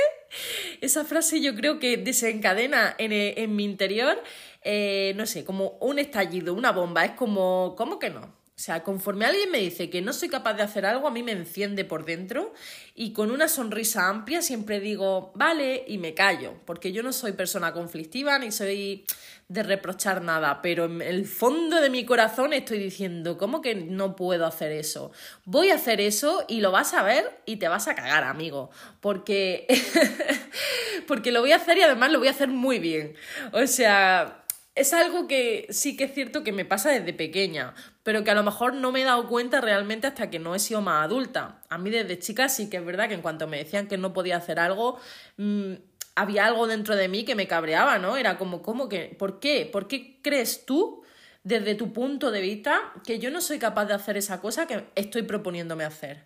esa 0.81 1.05
frase 1.05 1.41
yo 1.41 1.55
creo 1.55 1.79
que 1.79 1.97
desencadena 1.97 2.93
en, 2.97 3.11
en 3.13 3.55
mi 3.55 3.63
interior 3.63 4.21
eh, 4.61 5.13
no 5.15 5.25
sé, 5.25 5.45
como 5.45 5.77
un 5.79 5.99
estallido, 5.99 6.53
una 6.53 6.71
bomba. 6.71 7.05
Es 7.05 7.11
como, 7.11 7.75
¿cómo 7.77 7.99
que 7.99 8.09
no? 8.09 8.38
O 8.59 8.61
sea, 8.61 8.83
conforme 8.83 9.23
alguien 9.23 9.49
me 9.51 9.59
dice 9.59 9.89
que 9.89 10.01
no 10.01 10.11
soy 10.11 10.27
capaz 10.27 10.55
de 10.55 10.63
hacer 10.63 10.85
algo, 10.85 11.07
a 11.07 11.11
mí 11.11 11.23
me 11.23 11.31
enciende 11.31 11.85
por 11.85 12.03
dentro 12.03 12.53
y 12.93 13.13
con 13.13 13.31
una 13.31 13.47
sonrisa 13.47 14.09
amplia 14.09 14.41
siempre 14.41 14.81
digo, 14.81 15.31
vale, 15.33 15.85
y 15.87 15.97
me 15.97 16.13
callo, 16.13 16.55
porque 16.65 16.91
yo 16.91 17.01
no 17.01 17.13
soy 17.13 17.31
persona 17.31 17.71
conflictiva 17.71 18.37
ni 18.37 18.51
soy 18.51 19.05
de 19.47 19.63
reprochar 19.63 20.21
nada, 20.21 20.61
pero 20.61 20.83
en 20.87 21.01
el 21.01 21.25
fondo 21.25 21.79
de 21.79 21.89
mi 21.89 22.03
corazón 22.03 22.51
estoy 22.51 22.79
diciendo, 22.79 23.37
¿cómo 23.37 23.61
que 23.61 23.75
no 23.75 24.17
puedo 24.17 24.45
hacer 24.45 24.73
eso? 24.73 25.13
Voy 25.45 25.69
a 25.69 25.75
hacer 25.75 26.01
eso 26.01 26.43
y 26.49 26.59
lo 26.59 26.73
vas 26.73 26.93
a 26.93 27.01
ver 27.01 27.39
y 27.45 27.55
te 27.55 27.69
vas 27.69 27.87
a 27.87 27.95
cagar, 27.95 28.25
amigo, 28.25 28.71
porque 28.99 29.67
porque 31.07 31.31
lo 31.31 31.39
voy 31.39 31.53
a 31.53 31.55
hacer 31.55 31.77
y 31.77 31.83
además 31.83 32.11
lo 32.11 32.19
voy 32.19 32.27
a 32.27 32.31
hacer 32.31 32.49
muy 32.49 32.79
bien. 32.79 33.15
O 33.53 33.65
sea, 33.67 34.43
es 34.75 34.93
algo 34.93 35.27
que 35.27 35.67
sí 35.71 35.97
que 35.97 36.05
es 36.05 36.13
cierto 36.13 36.43
que 36.43 36.51
me 36.51 36.65
pasa 36.65 36.91
desde 36.91 37.13
pequeña, 37.13 37.73
pero 38.03 38.23
que 38.23 38.31
a 38.31 38.35
lo 38.35 38.43
mejor 38.43 38.73
no 38.73 38.91
me 38.91 39.01
he 39.01 39.05
dado 39.05 39.27
cuenta 39.27 39.61
realmente 39.61 40.07
hasta 40.07 40.29
que 40.29 40.39
no 40.39 40.55
he 40.55 40.59
sido 40.59 40.81
más 40.81 41.03
adulta. 41.03 41.61
A 41.69 41.77
mí 41.77 41.89
desde 41.89 42.19
chica 42.19 42.49
sí 42.49 42.69
que 42.69 42.77
es 42.77 42.85
verdad 42.85 43.09
que 43.09 43.15
en 43.15 43.21
cuanto 43.21 43.47
me 43.47 43.57
decían 43.57 43.87
que 43.87 43.97
no 43.97 44.13
podía 44.13 44.37
hacer 44.37 44.59
algo, 44.59 44.99
mm, 45.37 45.73
había 46.15 46.45
algo 46.45 46.67
dentro 46.67 46.95
de 46.95 47.07
mí 47.07 47.25
que 47.25 47.35
me 47.35 47.47
cabreaba, 47.47 47.97
¿no? 47.97 48.17
Era 48.17 48.37
como, 48.37 48.61
¿cómo 48.61 48.89
que? 48.89 49.15
¿Por 49.17 49.39
qué? 49.39 49.65
¿Por 49.71 49.87
qué 49.87 50.19
crees 50.21 50.65
tú, 50.65 51.03
desde 51.43 51.75
tu 51.75 51.93
punto 51.93 52.31
de 52.31 52.41
vista, 52.41 52.93
que 53.05 53.19
yo 53.19 53.31
no 53.31 53.41
soy 53.41 53.59
capaz 53.59 53.85
de 53.85 53.93
hacer 53.93 54.17
esa 54.17 54.41
cosa 54.41 54.67
que 54.67 54.85
estoy 54.95 55.23
proponiéndome 55.23 55.83
hacer? 55.85 56.25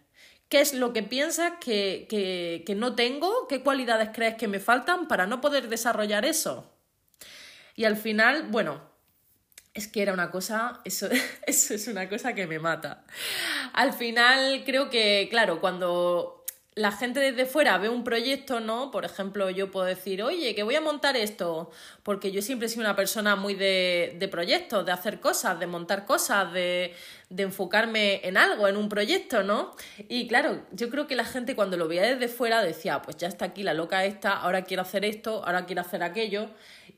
¿Qué 0.49 0.61
es 0.61 0.73
lo 0.73 0.93
que 0.93 1.03
piensas 1.03 1.53
que, 1.59 2.05
que, 2.09 2.63
que 2.65 2.75
no 2.75 2.95
tengo? 2.95 3.47
¿Qué 3.47 3.61
cualidades 3.63 4.09
crees 4.13 4.35
que 4.35 4.47
me 4.47 4.59
faltan 4.59 5.07
para 5.07 5.27
no 5.27 5.41
poder 5.41 5.69
desarrollar 5.69 6.25
eso? 6.25 6.72
Y 7.75 7.85
al 7.85 7.97
final, 7.97 8.47
bueno, 8.49 8.81
es 9.73 9.87
que 9.87 10.01
era 10.01 10.13
una 10.13 10.29
cosa, 10.29 10.81
eso, 10.85 11.07
eso 11.47 11.73
es 11.73 11.87
una 11.87 12.09
cosa 12.09 12.33
que 12.33 12.47
me 12.47 12.59
mata. 12.59 13.05
Al 13.73 13.93
final 13.93 14.63
creo 14.65 14.89
que, 14.89 15.27
claro, 15.29 15.59
cuando 15.59 16.42
la 16.75 16.91
gente 16.91 17.19
desde 17.19 17.45
fuera 17.45 17.77
ve 17.77 17.89
un 17.89 18.03
proyecto, 18.03 18.59
¿no? 18.59 18.89
Por 18.89 19.05
ejemplo, 19.05 19.49
yo 19.49 19.69
puedo 19.69 19.85
decir, 19.85 20.23
oye, 20.23 20.55
que 20.55 20.63
voy 20.63 20.75
a 20.75 20.81
montar 20.81 21.15
esto, 21.15 21.69
porque 22.01 22.31
yo 22.31 22.41
siempre 22.41 22.65
he 22.65 22.69
sido 22.69 22.81
una 22.81 22.95
persona 22.95 23.35
muy 23.35 23.53
de, 23.53 24.15
de 24.17 24.27
proyectos, 24.27 24.85
de 24.85 24.91
hacer 24.91 25.19
cosas, 25.19 25.59
de 25.59 25.67
montar 25.67 26.05
cosas, 26.05 26.51
de, 26.51 26.93
de 27.29 27.43
enfocarme 27.43 28.21
en 28.27 28.37
algo, 28.37 28.67
en 28.67 28.77
un 28.77 28.89
proyecto, 28.89 29.43
¿no? 29.43 29.75
Y 30.09 30.27
claro, 30.27 30.65
yo 30.71 30.89
creo 30.89 31.05
que 31.05 31.15
la 31.15 31.25
gente 31.25 31.55
cuando 31.55 31.77
lo 31.77 31.87
veía 31.87 32.03
desde 32.03 32.27
fuera 32.27 32.63
decía, 32.63 33.01
pues 33.01 33.17
ya 33.17 33.27
está 33.27 33.45
aquí 33.45 33.61
la 33.63 33.73
loca 33.73 34.05
esta, 34.05 34.33
ahora 34.33 34.63
quiero 34.63 34.81
hacer 34.81 35.05
esto, 35.05 35.45
ahora 35.45 35.65
quiero 35.65 35.81
hacer 35.81 36.01
aquello, 36.01 36.49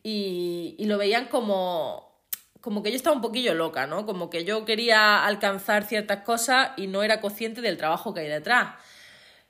y, 0.04 0.76
y 0.78 0.86
lo 0.86 0.98
veían 0.98 1.28
como, 1.28 2.22
como 2.62 2.82
que 2.82 2.92
yo 2.92 2.96
estaba 2.96 3.16
un 3.16 3.22
poquillo 3.22 3.54
loca, 3.54 3.88
¿no? 3.88 4.06
Como 4.06 4.30
que 4.30 4.46
yo 4.46 4.64
quería 4.64 5.26
alcanzar 5.26 5.84
ciertas 5.84 6.24
cosas 6.24 6.72
y 6.78 6.88
no 6.88 7.04
era 7.04 7.20
consciente 7.20 7.62
del 7.62 7.78
trabajo 7.78 8.14
que 8.14 8.22
hay 8.22 8.30
detrás. 8.30 8.76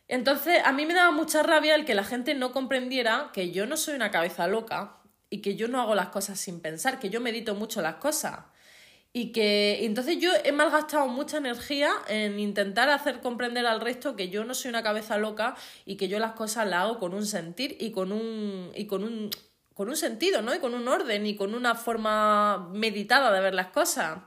Entonces, 0.07 0.61
a 0.63 0.71
mí 0.71 0.85
me 0.85 0.93
daba 0.93 1.11
mucha 1.11 1.41
rabia 1.43 1.75
el 1.75 1.85
que 1.85 1.95
la 1.95 2.03
gente 2.03 2.35
no 2.35 2.51
comprendiera 2.51 3.31
que 3.33 3.51
yo 3.51 3.65
no 3.65 3.75
soy 3.77 3.95
una 3.95 4.11
cabeza 4.11 4.47
loca 4.47 4.97
y 5.29 5.41
que 5.41 5.55
yo 5.55 5.67
no 5.67 5.81
hago 5.81 5.95
las 5.95 6.09
cosas 6.09 6.39
sin 6.39 6.61
pensar, 6.61 6.99
que 6.99 7.09
yo 7.09 7.21
medito 7.21 7.55
mucho 7.55 7.81
las 7.81 7.95
cosas. 7.95 8.39
Y 9.11 9.31
que 9.31 9.85
entonces 9.85 10.19
yo 10.19 10.31
he 10.43 10.51
malgastado 10.51 11.07
mucha 11.07 11.37
energía 11.37 11.89
en 12.09 12.37
intentar 12.37 12.89
hacer 12.89 13.21
comprender 13.21 13.65
al 13.65 13.79
resto 13.79 14.15
que 14.15 14.29
yo 14.29 14.43
no 14.43 14.53
soy 14.53 14.69
una 14.69 14.83
cabeza 14.83 15.17
loca 15.17 15.55
y 15.85 15.95
que 15.95 16.09
yo 16.09 16.19
las 16.19 16.33
cosas 16.33 16.67
las 16.67 16.81
hago 16.81 16.99
con 16.99 17.13
un 17.13 17.25
sentir 17.25 17.77
y 17.79 17.91
con 17.91 18.11
un, 18.11 18.71
y 18.75 18.87
con 18.87 19.05
un, 19.05 19.29
con 19.73 19.87
un 19.87 19.95
sentido, 19.95 20.41
¿no? 20.41 20.53
Y 20.53 20.59
con 20.59 20.73
un 20.73 20.87
orden 20.87 21.25
y 21.25 21.35
con 21.35 21.55
una 21.55 21.75
forma 21.75 22.69
meditada 22.73 23.31
de 23.31 23.39
ver 23.39 23.55
las 23.55 23.67
cosas. 23.67 24.19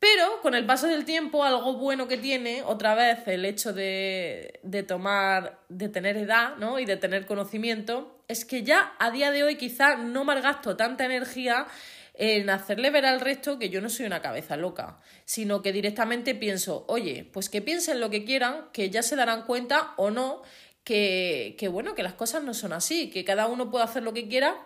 Pero 0.00 0.40
con 0.42 0.54
el 0.54 0.64
paso 0.64 0.86
del 0.86 1.04
tiempo, 1.04 1.42
algo 1.42 1.74
bueno 1.74 2.06
que 2.06 2.16
tiene, 2.16 2.62
otra 2.62 2.94
vez, 2.94 3.26
el 3.26 3.44
hecho 3.44 3.72
de, 3.72 4.60
de 4.62 4.82
tomar, 4.84 5.58
de 5.68 5.88
tener 5.88 6.16
edad, 6.16 6.56
¿no? 6.56 6.78
Y 6.78 6.84
de 6.84 6.96
tener 6.96 7.26
conocimiento, 7.26 8.22
es 8.28 8.44
que 8.44 8.62
ya 8.62 8.94
a 9.00 9.10
día 9.10 9.32
de 9.32 9.42
hoy 9.42 9.56
quizá 9.56 9.96
no 9.96 10.24
malgasto 10.24 10.76
tanta 10.76 11.04
energía 11.04 11.66
en 12.14 12.50
hacerle 12.50 12.90
ver 12.90 13.06
al 13.06 13.20
resto 13.20 13.58
que 13.58 13.70
yo 13.70 13.80
no 13.80 13.88
soy 13.88 14.06
una 14.06 14.20
cabeza 14.20 14.56
loca, 14.56 14.98
sino 15.24 15.62
que 15.62 15.72
directamente 15.72 16.34
pienso, 16.34 16.84
oye, 16.88 17.28
pues 17.32 17.48
que 17.48 17.62
piensen 17.62 18.00
lo 18.00 18.10
que 18.10 18.24
quieran, 18.24 18.70
que 18.72 18.90
ya 18.90 19.02
se 19.02 19.16
darán 19.16 19.42
cuenta 19.42 19.94
o 19.96 20.10
no 20.10 20.42
que, 20.82 21.54
que 21.58 21.68
bueno, 21.68 21.94
que 21.94 22.02
las 22.02 22.14
cosas 22.14 22.42
no 22.42 22.54
son 22.54 22.72
así, 22.72 23.10
que 23.10 23.24
cada 23.24 23.46
uno 23.46 23.70
puede 23.70 23.84
hacer 23.84 24.02
lo 24.02 24.12
que 24.12 24.26
quiera. 24.26 24.56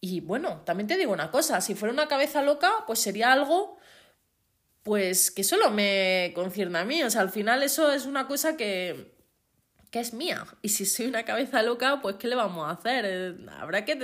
Y 0.00 0.20
bueno, 0.20 0.62
también 0.64 0.86
te 0.86 0.96
digo 0.96 1.12
una 1.12 1.30
cosa, 1.30 1.60
si 1.60 1.74
fuera 1.74 1.92
una 1.92 2.08
cabeza 2.08 2.42
loca, 2.42 2.70
pues 2.86 3.00
sería 3.00 3.32
algo 3.32 3.73
pues 4.84 5.30
que 5.30 5.42
solo 5.42 5.70
me 5.70 6.30
concierne 6.34 6.78
a 6.78 6.84
mí. 6.84 7.02
O 7.02 7.10
sea, 7.10 7.22
al 7.22 7.30
final 7.30 7.64
eso 7.64 7.90
es 7.90 8.06
una 8.06 8.28
cosa 8.28 8.56
que, 8.56 9.12
que 9.90 9.98
es 9.98 10.12
mía. 10.14 10.46
Y 10.62 10.68
si 10.68 10.84
soy 10.84 11.06
una 11.06 11.24
cabeza 11.24 11.62
loca, 11.62 12.00
pues 12.02 12.16
¿qué 12.16 12.28
le 12.28 12.36
vamos 12.36 12.68
a 12.68 12.72
hacer? 12.72 13.04
Eh, 13.08 13.34
habrá 13.58 13.84
que, 13.84 13.96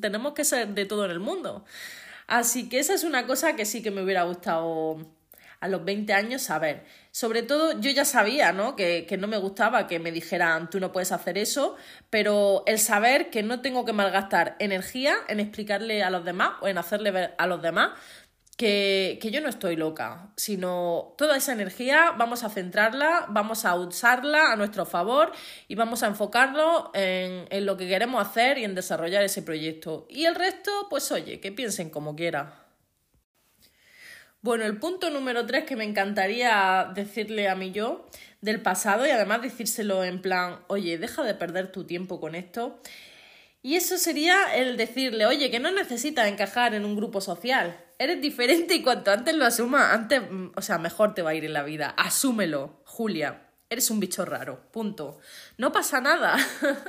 tenemos 0.00 0.34
que 0.34 0.44
ser 0.44 0.68
de 0.68 0.84
todo 0.84 1.06
en 1.06 1.10
el 1.10 1.20
mundo. 1.20 1.64
Así 2.26 2.68
que 2.68 2.78
esa 2.78 2.94
es 2.94 3.02
una 3.02 3.26
cosa 3.26 3.56
que 3.56 3.64
sí 3.64 3.82
que 3.82 3.90
me 3.90 4.02
hubiera 4.02 4.24
gustado 4.24 4.98
a 5.60 5.68
los 5.68 5.84
20 5.86 6.12
años 6.12 6.42
saber. 6.42 6.84
Sobre 7.12 7.42
todo 7.42 7.80
yo 7.80 7.90
ya 7.90 8.04
sabía, 8.04 8.52
¿no? 8.52 8.76
Que, 8.76 9.06
que, 9.08 9.16
no 9.16 9.28
me 9.28 9.38
gustaba 9.38 9.86
que 9.86 9.98
me 9.98 10.12
dijeran 10.12 10.68
tú 10.68 10.80
no 10.80 10.92
puedes 10.92 11.12
hacer 11.12 11.38
eso, 11.38 11.76
pero 12.10 12.62
el 12.66 12.78
saber 12.78 13.30
que 13.30 13.42
no 13.42 13.62
tengo 13.62 13.86
que 13.86 13.94
malgastar 13.94 14.56
energía 14.58 15.16
en 15.28 15.40
explicarle 15.40 16.02
a 16.02 16.10
los 16.10 16.26
demás 16.26 16.56
o 16.60 16.68
en 16.68 16.76
hacerle 16.76 17.10
ver 17.10 17.34
a 17.38 17.46
los 17.46 17.62
demás 17.62 17.92
que, 18.56 19.18
yo 19.30 19.40
no 19.40 19.48
estoy 19.48 19.76
loca, 19.76 20.32
sino 20.36 21.14
toda 21.18 21.36
esa 21.36 21.52
energía 21.52 22.12
vamos 22.16 22.42
a 22.42 22.48
centrarla, 22.48 23.26
vamos 23.28 23.64
a 23.64 23.74
usarla 23.74 24.52
a 24.52 24.56
nuestro 24.56 24.86
favor 24.86 25.32
y 25.68 25.74
vamos 25.74 26.02
a 26.02 26.06
enfocarlo 26.06 26.90
en, 26.94 27.46
en 27.50 27.66
lo 27.66 27.76
que 27.76 27.86
queremos 27.86 28.26
hacer 28.26 28.58
y 28.58 28.64
en 28.64 28.74
desarrollar 28.74 29.22
ese 29.22 29.42
proyecto. 29.42 30.06
Y 30.08 30.24
el 30.24 30.34
resto, 30.34 30.70
pues 30.88 31.12
oye, 31.12 31.40
que 31.40 31.52
piensen 31.52 31.90
como 31.90 32.16
quiera. 32.16 32.66
Bueno, 34.40 34.64
el 34.64 34.78
punto 34.78 35.10
número 35.10 35.44
tres 35.44 35.64
que 35.64 35.76
me 35.76 35.84
encantaría 35.84 36.92
decirle 36.94 37.48
a 37.48 37.56
mí 37.56 37.72
yo 37.72 38.06
del 38.40 38.62
pasado 38.62 39.06
y 39.06 39.10
además 39.10 39.42
decírselo 39.42 40.04
en 40.04 40.22
plan, 40.22 40.60
oye, 40.68 40.98
deja 40.98 41.24
de 41.24 41.34
perder 41.34 41.72
tu 41.72 41.84
tiempo 41.84 42.20
con 42.20 42.34
esto. 42.34 42.80
Y 43.60 43.74
eso 43.74 43.98
sería 43.98 44.54
el 44.54 44.76
decirle, 44.76 45.26
oye, 45.26 45.50
que 45.50 45.58
no 45.58 45.72
necesitas 45.72 46.28
encajar 46.28 46.74
en 46.74 46.84
un 46.84 46.94
grupo 46.94 47.20
social. 47.20 47.85
Eres 47.98 48.20
diferente 48.20 48.74
y 48.74 48.82
cuanto 48.82 49.10
antes 49.10 49.34
lo 49.34 49.46
asumas, 49.46 49.92
antes, 49.92 50.22
o 50.54 50.62
sea, 50.62 50.78
mejor 50.78 51.14
te 51.14 51.22
va 51.22 51.30
a 51.30 51.34
ir 51.34 51.44
en 51.44 51.54
la 51.54 51.62
vida. 51.62 51.94
Asúmelo, 51.96 52.80
Julia. 52.84 53.42
Eres 53.68 53.90
un 53.90 53.98
bicho 53.98 54.24
raro, 54.24 54.70
punto. 54.70 55.18
No 55.58 55.72
pasa 55.72 56.00
nada. 56.00 56.36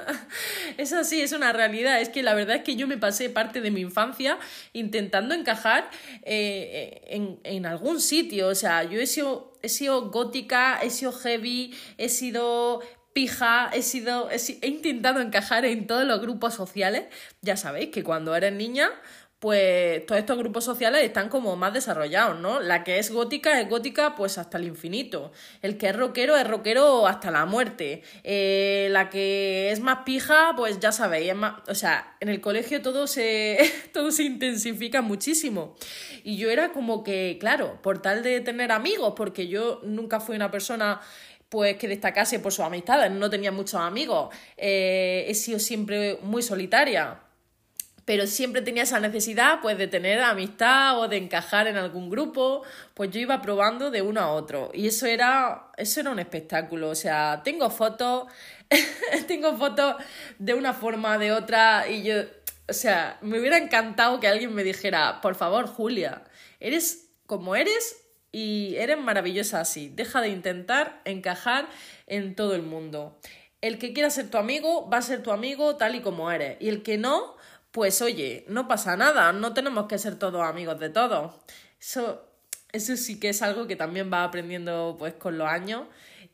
es 0.77 0.93
así, 0.93 1.21
es 1.21 1.31
una 1.31 1.51
realidad. 1.51 1.99
Es 2.01 2.09
que 2.09 2.21
la 2.21 2.35
verdad 2.35 2.57
es 2.57 2.63
que 2.63 2.75
yo 2.75 2.87
me 2.87 2.97
pasé 2.97 3.31
parte 3.31 3.61
de 3.61 3.71
mi 3.71 3.81
infancia 3.81 4.37
intentando 4.73 5.33
encajar 5.33 5.89
eh, 6.21 7.01
en, 7.07 7.39
en, 7.43 7.65
algún 7.65 7.99
sitio. 7.99 8.49
O 8.49 8.55
sea, 8.55 8.83
yo 8.83 8.99
he 9.01 9.07
sido, 9.07 9.53
he 9.63 9.69
sido 9.69 10.11
gótica, 10.11 10.79
he 10.83 10.91
sido 10.91 11.13
heavy, 11.13 11.73
he 11.97 12.09
sido 12.09 12.83
pija, 13.17 13.71
he 13.73 13.81
sido. 13.81 14.29
he 14.29 14.67
intentado 14.67 15.21
encajar 15.21 15.65
en 15.65 15.87
todos 15.87 16.05
los 16.05 16.21
grupos 16.21 16.53
sociales. 16.53 17.05
Ya 17.41 17.57
sabéis 17.57 17.89
que 17.89 18.03
cuando 18.03 18.35
eres 18.35 18.53
niña 18.53 18.91
pues 19.39 20.03
todos 20.07 20.19
estos 20.19 20.37
grupos 20.37 20.63
sociales 20.63 21.03
están 21.03 21.29
como 21.29 21.55
más 21.55 21.71
desarrollados, 21.71 22.39
¿no? 22.39 22.59
La 22.59 22.83
que 22.83 22.97
es 22.97 23.11
gótica 23.11 23.61
es 23.61 23.69
gótica 23.69 24.15
pues 24.15 24.39
hasta 24.39 24.57
el 24.57 24.65
infinito. 24.65 25.31
El 25.61 25.77
que 25.77 25.89
es 25.89 25.95
rockero 25.95 26.35
es 26.37 26.47
rockero 26.47 27.05
hasta 27.05 27.29
la 27.29 27.45
muerte. 27.45 28.01
Eh, 28.23 28.87
la 28.91 29.11
que 29.11 29.71
es 29.71 29.79
más 29.79 29.99
pija, 30.05 30.53
pues 30.57 30.79
ya 30.79 30.91
sabéis, 30.91 31.29
es 31.29 31.35
más... 31.35 31.61
O 31.67 31.75
sea, 31.75 32.15
en 32.19 32.29
el 32.29 32.41
colegio 32.41 32.81
todo 32.81 33.05
se, 33.05 33.59
todo 33.93 34.11
se 34.11 34.23
intensifica 34.23 35.03
muchísimo. 35.03 35.75
Y 36.23 36.37
yo 36.37 36.49
era 36.49 36.71
como 36.71 37.03
que, 37.03 37.37
claro, 37.39 37.79
por 37.83 38.01
tal 38.01 38.23
de 38.23 38.41
tener 38.41 38.71
amigos, 38.71 39.13
porque 39.15 39.47
yo 39.47 39.81
nunca 39.83 40.19
fui 40.19 40.35
una 40.35 40.49
persona 40.49 40.99
pues 41.49 41.77
que 41.77 41.87
destacase 41.87 42.39
por 42.39 42.51
sus 42.51 42.65
amistades, 42.65 43.09
no 43.09 43.29
tenía 43.29 43.53
muchos 43.53 43.79
amigos, 43.79 44.35
eh, 44.57 45.23
he 45.29 45.33
sido 45.33 45.59
siempre 45.59 46.19
muy 46.21 46.41
solitaria 46.41 47.21
pero 48.07 48.25
siempre 48.25 48.61
tenía 48.61 48.83
esa 48.83 49.01
necesidad 49.01 49.59
pues 49.61 49.77
de 49.77 49.85
tener 49.85 50.21
amistad 50.21 50.97
o 50.97 51.09
de 51.09 51.17
encajar 51.17 51.67
en 51.67 51.75
algún 51.75 52.09
grupo, 52.09 52.63
pues 52.93 53.11
yo 53.11 53.19
iba 53.19 53.41
probando 53.41 53.91
de 53.91 54.01
uno 54.01 54.21
a 54.21 54.31
otro 54.31 54.71
y 54.73 54.87
eso 54.87 55.07
era 55.07 55.71
eso 55.75 55.99
era 55.99 56.11
un 56.11 56.19
espectáculo, 56.19 56.89
o 56.89 56.95
sea, 56.95 57.41
tengo 57.43 57.69
fotos 57.69 58.27
tengo 59.27 59.57
fotos 59.57 59.97
de 60.39 60.53
una 60.53 60.73
forma 60.73 61.17
de 61.17 61.33
otra 61.33 61.89
y 61.89 62.03
yo, 62.03 62.21
o 62.69 62.71
sea, 62.71 63.17
me 63.21 63.41
hubiera 63.41 63.57
encantado 63.57 64.21
que 64.21 64.29
alguien 64.29 64.55
me 64.55 64.63
dijera, 64.63 65.19
"Por 65.19 65.35
favor, 65.35 65.67
Julia, 65.67 66.23
eres 66.61 67.09
como 67.25 67.57
eres 67.57 68.05
y 68.31 68.75
eres 68.77 68.97
maravillosa 68.97 69.59
así. 69.59 69.89
Deja 69.89 70.21
de 70.21 70.29
intentar 70.29 71.01
encajar 71.03 71.67
en 72.05 72.35
todo 72.35 72.55
el 72.55 72.61
mundo." 72.61 73.19
El 73.59 73.79
que 73.79 73.91
quiera 73.91 74.09
ser 74.11 74.29
tu 74.29 74.37
amigo 74.37 74.87
va 74.89 74.97
a 74.97 75.01
ser 75.01 75.23
tu 75.23 75.31
amigo 75.31 75.75
tal 75.77 75.95
y 75.95 76.01
como 76.01 76.31
eres. 76.31 76.57
Y 76.61 76.69
el 76.69 76.83
que 76.83 76.97
no, 76.97 77.36
pues 77.77 78.01
oye, 78.01 78.43
no 78.47 78.67
pasa 78.67 78.97
nada, 78.97 79.31
no 79.33 79.53
tenemos 79.53 79.85
que 79.85 79.99
ser 79.99 80.17
todos 80.17 80.41
amigos 80.41 80.79
de 80.79 80.89
todos. 80.89 81.35
Eso, 81.79 82.23
eso 82.71 82.97
sí 82.97 83.19
que 83.19 83.29
es 83.29 83.43
algo 83.43 83.67
que 83.67 83.75
también 83.75 84.11
va 84.11 84.23
aprendiendo 84.23 84.95
pues 84.97 85.13
con 85.13 85.37
los 85.37 85.47
años 85.47 85.83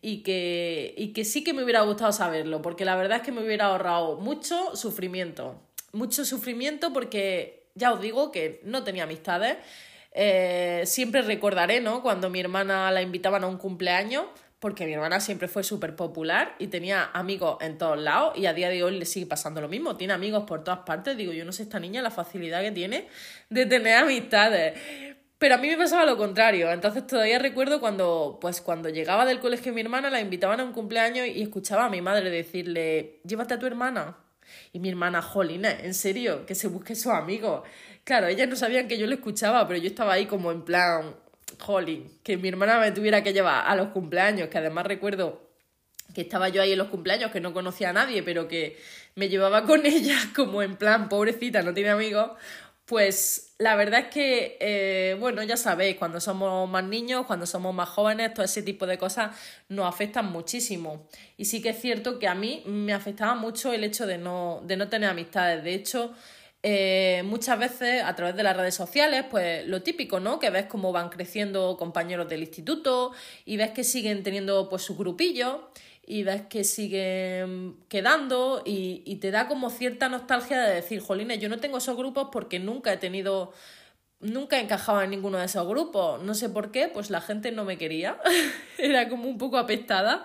y 0.01 0.23
que, 0.23 0.95
y 0.97 1.11
que 1.11 1.25
sí 1.25 1.43
que 1.43 1.51
me 1.51 1.61
hubiera 1.61 1.81
gustado 1.81 2.13
saberlo, 2.13 2.61
porque 2.61 2.85
la 2.85 2.95
verdad 2.95 3.17
es 3.17 3.23
que 3.23 3.33
me 3.33 3.43
hubiera 3.43 3.65
ahorrado 3.65 4.21
mucho 4.21 4.77
sufrimiento. 4.77 5.59
Mucho 5.91 6.23
sufrimiento 6.23 6.93
porque 6.93 7.67
ya 7.75 7.91
os 7.91 7.99
digo 7.99 8.31
que 8.31 8.61
no 8.63 8.85
tenía 8.85 9.03
amistades. 9.03 9.57
Eh, 10.13 10.83
siempre 10.85 11.23
recordaré, 11.23 11.81
¿no? 11.81 12.01
Cuando 12.01 12.29
mi 12.29 12.39
hermana 12.39 12.89
la 12.89 13.01
invitaban 13.01 13.43
a 13.43 13.47
un 13.47 13.57
cumpleaños, 13.57 14.27
porque 14.63 14.85
mi 14.85 14.93
hermana 14.93 15.19
siempre 15.19 15.49
fue 15.49 15.61
súper 15.61 15.93
popular 15.93 16.55
y 16.57 16.67
tenía 16.67 17.09
amigos 17.13 17.57
en 17.59 17.77
todos 17.77 17.99
lados 17.99 18.37
y 18.37 18.45
a 18.45 18.53
día 18.53 18.69
de 18.69 18.81
hoy 18.81 18.97
le 18.97 19.05
sigue 19.05 19.25
pasando 19.25 19.59
lo 19.59 19.67
mismo, 19.67 19.97
tiene 19.97 20.13
amigos 20.13 20.45
por 20.45 20.63
todas 20.63 20.79
partes, 20.85 21.17
digo, 21.17 21.33
yo 21.33 21.43
no 21.43 21.51
sé 21.51 21.63
esta 21.63 21.81
niña 21.81 22.01
la 22.01 22.11
facilidad 22.11 22.61
que 22.61 22.71
tiene 22.71 23.09
de 23.49 23.65
tener 23.65 23.97
amistades. 23.97 24.79
Pero 25.37 25.55
a 25.55 25.57
mí 25.57 25.67
me 25.67 25.75
pasaba 25.75 26.05
lo 26.05 26.15
contrario, 26.15 26.71
entonces 26.71 27.05
todavía 27.05 27.39
recuerdo 27.39 27.81
cuando, 27.81 28.37
pues 28.39 28.61
cuando 28.61 28.87
llegaba 28.87 29.25
del 29.25 29.41
colegio 29.41 29.73
mi 29.73 29.81
hermana, 29.81 30.09
la 30.09 30.21
invitaban 30.21 30.61
a 30.61 30.63
un 30.63 30.71
cumpleaños 30.71 31.27
y 31.27 31.41
escuchaba 31.41 31.87
a 31.87 31.89
mi 31.89 31.99
madre 31.99 32.29
decirle, 32.29 33.19
llévate 33.25 33.55
a 33.55 33.59
tu 33.59 33.65
hermana. 33.65 34.15
Y 34.71 34.79
mi 34.79 34.87
hermana, 34.87 35.21
jolina, 35.21 35.71
en 35.71 35.93
serio, 35.93 36.45
que 36.45 36.55
se 36.55 36.69
busque 36.69 36.95
sus 36.95 37.11
amigos. 37.11 37.63
Claro, 38.05 38.27
ellas 38.27 38.47
no 38.47 38.55
sabían 38.55 38.87
que 38.87 38.97
yo 38.97 39.07
le 39.07 39.15
escuchaba, 39.15 39.67
pero 39.67 39.77
yo 39.79 39.87
estaba 39.87 40.13
ahí 40.13 40.25
como 40.25 40.53
en 40.53 40.63
plan, 40.63 41.15
jolín, 41.59 42.11
que 42.23 42.37
mi 42.37 42.49
hermana 42.49 42.79
me 42.79 42.91
tuviera 42.91 43.23
que 43.23 43.33
llevar 43.33 43.65
a 43.67 43.75
los 43.75 43.89
cumpleaños, 43.89 44.49
que 44.49 44.57
además 44.57 44.85
recuerdo 44.85 45.41
que 46.13 46.21
estaba 46.21 46.49
yo 46.49 46.61
ahí 46.61 46.73
en 46.73 46.77
los 46.77 46.89
cumpleaños, 46.89 47.31
que 47.31 47.39
no 47.41 47.53
conocía 47.53 47.89
a 47.89 47.93
nadie, 47.93 48.23
pero 48.23 48.47
que 48.47 48.77
me 49.15 49.29
llevaba 49.29 49.63
con 49.63 49.85
ella 49.85 50.17
como 50.35 50.61
en 50.61 50.75
plan, 50.75 51.09
pobrecita, 51.09 51.61
no 51.61 51.73
tiene 51.73 51.89
amigos, 51.89 52.31
pues 52.85 53.55
la 53.59 53.75
verdad 53.75 54.01
es 54.01 54.07
que, 54.07 54.57
eh, 54.59 55.15
bueno, 55.19 55.41
ya 55.43 55.55
sabéis, 55.55 55.95
cuando 55.95 56.19
somos 56.19 56.69
más 56.69 56.83
niños, 56.83 57.25
cuando 57.25 57.45
somos 57.45 57.73
más 57.73 57.87
jóvenes, 57.87 58.33
todo 58.33 58.45
ese 58.45 58.61
tipo 58.61 58.85
de 58.85 58.97
cosas 58.97 59.31
nos 59.69 59.87
afectan 59.87 60.31
muchísimo. 60.31 61.07
Y 61.37 61.45
sí 61.45 61.61
que 61.61 61.69
es 61.69 61.79
cierto 61.79 62.19
que 62.19 62.27
a 62.27 62.35
mí 62.35 62.61
me 62.65 62.93
afectaba 62.93 63.35
mucho 63.35 63.71
el 63.71 63.85
hecho 63.85 64.05
de 64.05 64.17
no, 64.17 64.61
de 64.65 64.75
no 64.75 64.89
tener 64.89 65.09
amistades. 65.09 65.63
De 65.63 65.73
hecho, 65.73 66.13
eh, 66.65 67.23
muchas 67.25 67.59
veces 67.59 68.01
a 68.03 68.15
través 68.15 68.37
de 68.37 68.43
las 68.43 68.55
redes 68.55 68.73
sociales, 68.73 69.25
pues 69.29 69.67
lo 69.67 69.83
típico, 69.83 70.21
¿no? 70.21 70.39
Que 70.39 70.49
ves 70.49 70.65
cómo 70.67 70.93
van 70.93 71.09
creciendo 71.09 71.75
compañeros 71.77 72.29
del 72.29 72.39
instituto 72.39 73.11
y 73.45 73.57
ves 73.57 73.71
que 73.71 73.83
siguen 73.83 74.23
teniendo 74.23 74.69
pues 74.69 74.81
sus 74.81 74.97
grupillos 74.97 75.57
y 76.07 76.23
ves 76.23 76.43
que 76.43 76.63
siguen 76.63 77.75
quedando 77.89 78.63
y, 78.65 79.03
y 79.05 79.17
te 79.17 79.31
da 79.31 79.49
como 79.49 79.69
cierta 79.69 80.07
nostalgia 80.07 80.61
de 80.61 80.75
decir, 80.75 81.01
jolines, 81.01 81.39
yo 81.39 81.49
no 81.49 81.59
tengo 81.59 81.79
esos 81.79 81.97
grupos 81.97 82.29
porque 82.31 82.59
nunca 82.59 82.93
he 82.93 82.97
tenido 82.97 83.51
nunca 84.23 84.59
encajaba 84.59 85.03
en 85.03 85.11
ninguno 85.11 85.37
de 85.37 85.45
esos 85.45 85.67
grupos. 85.67 86.21
No 86.23 86.33
sé 86.33 86.49
por 86.49 86.71
qué, 86.71 86.87
pues 86.87 87.09
la 87.09 87.21
gente 87.21 87.51
no 87.51 87.65
me 87.65 87.77
quería. 87.77 88.17
Era 88.77 89.09
como 89.09 89.29
un 89.29 89.37
poco 89.37 89.57
apestada. 89.57 90.23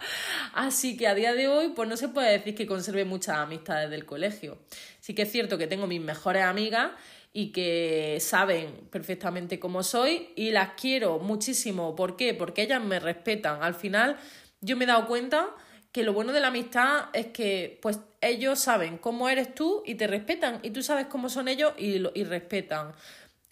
Así 0.55 0.97
que 0.97 1.07
a 1.09 1.15
día 1.15 1.35
de 1.35 1.49
hoy, 1.49 1.71
pues 1.71 1.89
no 1.89 1.97
se 1.97 2.09
puede 2.09 2.33
decir 2.33 2.55
que 2.55 2.67
conserve 2.67 3.05
muchas 3.05 3.37
amistades 3.37 3.91
del 3.91 4.07
colegio. 4.07 4.59
Sí 5.01 5.15
que 5.15 5.23
es 5.23 5.33
cierto 5.33 5.59
que 5.59 5.67
tengo 5.67 5.87
mis 5.87 6.01
mejores 6.01 6.45
amigas 6.45 6.93
y 7.33 7.53
que 7.53 8.19
saben 8.21 8.89
perfectamente 8.91 9.59
cómo 9.59 9.83
soy 9.83 10.31
y 10.37 10.51
las 10.51 10.71
quiero 10.81 11.19
muchísimo. 11.19 11.95
¿Por 11.95 12.17
qué? 12.17 12.35
Porque 12.35 12.63
ellas 12.63 12.83
me 12.83 13.01
respetan. 13.01 13.63
Al 13.63 13.75
final, 13.75 14.17
yo 14.61 14.77
me 14.77 14.85
he 14.85 14.89
dado 14.89 15.07
cuenta 15.07 15.51
que 15.93 16.03
lo 16.03 16.13
bueno 16.13 16.33
de 16.33 16.41
la 16.41 16.49
amistad 16.49 17.07
es 17.13 17.27
que 17.27 17.79
pues 17.83 18.01
ellos 18.21 18.59
saben 18.59 18.99
cómo 18.99 19.29
eres 19.29 19.55
tú 19.55 19.83
y 19.87 19.95
te 19.95 20.07
respetan 20.07 20.61
y 20.63 20.71
tú 20.71 20.83
sabes 20.83 21.07
cómo 21.07 21.29
son 21.29 21.49
ellos 21.49 21.73
y, 21.77 22.03
y 22.15 22.25
respetan. 22.25 22.93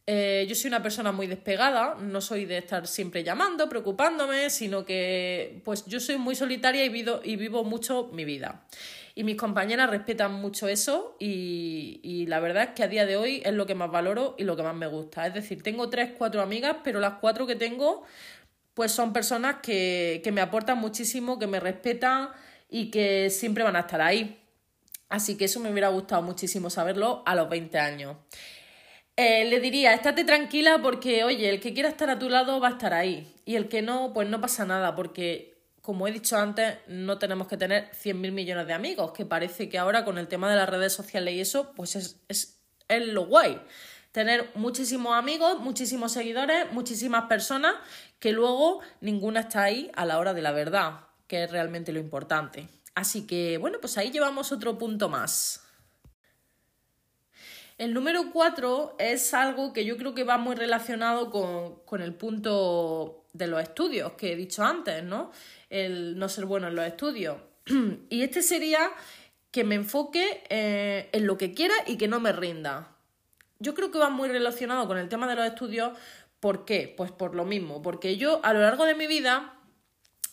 Eh, 0.09 0.47
yo 0.49 0.55
soy 0.55 0.69
una 0.69 0.83
persona 0.83 1.11
muy 1.11 1.27
despegada, 1.27 1.97
no 1.97 2.21
soy 2.21 2.45
de 2.45 2.59
estar 2.59 2.87
siempre 2.87 3.25
llamando, 3.25 3.69
preocupándome, 3.69 4.51
sino 4.51 4.85
que 4.85 5.61
pues 5.65 5.85
yo 5.87 5.99
soy 5.99 6.17
muy 6.17 6.37
solitaria 6.37 6.85
y 6.85 6.89
vivo, 6.89 7.21
y 7.25 7.35
vivo 7.35 7.65
mucho 7.65 8.09
mi 8.13 8.25
vida. 8.25 8.67
Y 9.17 9.25
mis 9.25 9.37
compañeras 9.37 9.91
respetan 9.91 10.35
mucho 10.35 10.69
eso 10.69 11.17
y, 11.19 12.01
y, 12.05 12.27
la 12.27 12.39
verdad 12.39 12.65
es 12.65 12.71
que 12.71 12.85
a 12.85 12.89
día 12.89 13.07
de 13.07 13.17
hoy 13.17 13.43
es 13.45 13.53
lo 13.55 13.67
que 13.67 13.75
más 13.75 13.91
valoro 13.91 14.37
y 14.39 14.45
lo 14.45 14.57
que 14.57 14.63
más 14.63 14.77
me 14.77 14.87
gusta. 14.87 15.27
Es 15.27 15.35
decir, 15.35 15.63
tengo 15.63 15.89
tres, 15.89 16.11
cuatro 16.17 16.43
amigas, 16.43 16.77
pero 16.85 17.01
las 17.01 17.15
cuatro 17.15 17.47
que 17.47 17.57
tengo 17.57 18.05
pues 18.75 18.93
son 18.93 19.13
personas 19.13 19.57
que, 19.63 20.21
que 20.23 20.33
me 20.33 20.43
aportan 20.43 20.79
muchísimo, 20.79 21.39
que 21.39 21.47
me 21.47 21.59
respetan 21.59 22.29
y 22.69 22.91
que 22.91 23.31
siempre 23.31 23.65
van 23.65 23.75
a 23.75 23.81
estar 23.81 24.03
ahí. 24.03 24.39
Así 25.09 25.37
que 25.37 25.47
eso 25.47 25.61
me 25.61 25.71
hubiera 25.71 25.89
gustado 25.89 26.21
muchísimo 26.23 26.69
saberlo 26.69 27.23
a 27.27 27.35
los 27.35 27.49
20 27.49 27.79
años. 27.79 28.17
Eh, 29.19 29.47
le 29.47 29.61
diría, 29.61 29.95
estate 29.95 30.25
tranquila 30.25 30.83
porque, 30.83 31.25
oye, 31.25 31.49
el 31.49 31.59
que 31.59 31.73
quiera 31.73 31.89
estar 31.89 32.11
a 32.11 32.19
tu 32.19 32.29
lado 32.29 32.61
va 32.61 32.69
a 32.69 32.73
estar 32.73 32.93
ahí. 32.93 33.35
Y 33.47 33.57
el 33.57 33.67
que 33.69 33.81
no, 33.81 34.13
pues 34.13 34.29
no 34.29 34.43
pasa 34.43 34.67
nada, 34.67 34.95
porque, 34.95 35.59
como 35.81 36.07
he 36.07 36.13
dicho 36.13 36.37
antes, 36.37 36.77
no 36.87 37.19
tenemos 37.19 37.49
que 37.49 37.57
tener 37.57 37.91
100.000 37.93 38.31
millones 38.33 38.67
de 38.67 38.75
amigos, 38.75 39.13
que 39.13 39.25
parece 39.25 39.71
que 39.71 39.79
ahora 39.79 40.05
con 40.05 40.19
el 40.19 40.29
tema 40.29 40.51
de 40.51 40.57
las 40.57 40.69
redes 40.69 40.93
sociales 40.93 41.33
y 41.33 41.41
eso, 41.41 41.73
pues 41.75 41.97
es, 41.97 42.21
es, 42.29 42.61
es 42.89 43.07
lo 43.07 43.25
guay. 43.25 43.59
Tener 44.13 44.51
muchísimos 44.55 45.15
amigos, 45.15 45.61
muchísimos 45.61 46.13
seguidores, 46.13 46.71
muchísimas 46.73 47.25
personas, 47.25 47.75
que 48.19 48.33
luego 48.33 48.81
ninguna 49.01 49.41
está 49.41 49.63
ahí 49.63 49.91
a 49.95 50.05
la 50.05 50.19
hora 50.19 50.35
de 50.35 50.43
la 50.43 50.53
verdad, 50.53 51.01
que 51.27 51.45
es 51.45 51.51
realmente 51.51 51.91
lo 51.93 52.01
importante. 52.01 52.69
Así 52.95 53.27
que, 53.27 53.57
bueno, 53.57 53.79
pues 53.81 53.97
ahí 53.97 54.11
llevamos 54.11 54.53
otro 54.53 54.77
punto 54.77 55.09
más. 55.09 55.66
El 57.79 57.93
número 57.93 58.31
cuatro 58.33 58.97
es 58.99 59.35
algo 59.35 59.73
que 59.73 59.85
yo 59.85 59.97
creo 59.97 60.15
que 60.15 60.25
va 60.25 60.39
muy 60.39 60.57
relacionado 60.57 61.31
con, 61.31 62.01
el 62.01 62.15
punto 62.15 63.25
de 63.33 63.47
los 63.47 63.63
estudios 63.63 64.13
que 64.13 64.33
he 64.33 64.37
dicho 64.37 64.65
antes, 64.65 65.05
¿no? 65.05 65.31
El 65.69 66.19
no 66.19 66.29
ser 66.29 66.47
bueno 66.47 66.69
en 66.69 66.75
los 66.75 66.87
estudios. 66.87 67.37
y 68.09 68.23
este 68.23 68.43
sería 68.43 68.91
que 69.51 69.65
me 69.65 69.75
enfoque 69.75 70.45
eh, 70.49 71.11
en 71.13 71.27
lo 71.27 71.37
que 71.37 71.53
quiera 71.53 71.75
y 71.87 71.97
que 71.97 72.09
no 72.09 72.19
me 72.21 72.33
rinda. 72.33 72.97
Yo 73.59 73.75
creo 73.75 73.91
que 73.91 73.99
va 73.99 74.11
muy 74.11 74.29
relacionado 74.29 74.87
con 74.87 74.99
el 74.99 75.09
tema 75.09 75.27
de 75.27 75.35
los 75.35 75.47
estudios 75.47 75.93
¿Por 76.41 76.65
qué? 76.65 76.93
Pues 76.97 77.11
por 77.11 77.35
lo 77.35 77.45
mismo, 77.45 77.83
porque 77.83 78.17
yo 78.17 78.41
a 78.45 78.53
lo 78.53 78.61
largo 78.61 78.85
de 78.85 78.95
mi 78.95 79.07
vida 79.07 79.56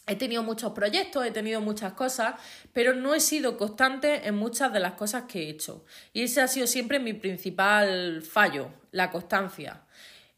He 0.05 0.15
tenido 0.17 0.43
muchos 0.43 0.73
proyectos, 0.73 1.25
he 1.25 1.31
tenido 1.31 1.61
muchas 1.61 1.93
cosas, 1.93 2.35
pero 2.73 2.93
no 2.93 3.15
he 3.15 3.19
sido 3.19 3.57
constante 3.57 4.27
en 4.27 4.35
muchas 4.35 4.73
de 4.73 4.79
las 4.79 4.93
cosas 4.93 5.23
que 5.23 5.43
he 5.43 5.49
hecho. 5.49 5.85
Y 6.11 6.23
ese 6.23 6.41
ha 6.41 6.47
sido 6.47 6.67
siempre 6.67 6.99
mi 6.99 7.13
principal 7.13 8.21
fallo, 8.21 8.69
la 8.91 9.11
constancia. 9.11 9.81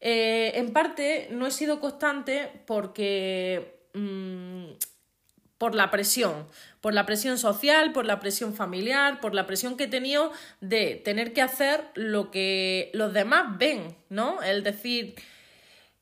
Eh, 0.00 0.52
en 0.54 0.72
parte 0.72 1.28
no 1.32 1.46
he 1.46 1.50
sido 1.50 1.80
constante 1.80 2.62
porque... 2.66 3.80
Mm, 3.94 4.66
por 5.58 5.74
la 5.74 5.90
presión, 5.90 6.46
por 6.80 6.92
la 6.92 7.06
presión 7.06 7.38
social, 7.38 7.92
por 7.92 8.04
la 8.04 8.20
presión 8.20 8.54
familiar, 8.54 9.20
por 9.20 9.34
la 9.34 9.46
presión 9.46 9.76
que 9.76 9.84
he 9.84 9.88
tenido 9.88 10.32
de 10.60 10.96
tener 10.96 11.32
que 11.32 11.42
hacer 11.42 11.84
lo 11.94 12.30
que 12.30 12.90
los 12.92 13.12
demás 13.12 13.56
ven, 13.58 13.96
¿no? 14.10 14.42
El 14.42 14.62
decir, 14.62 15.14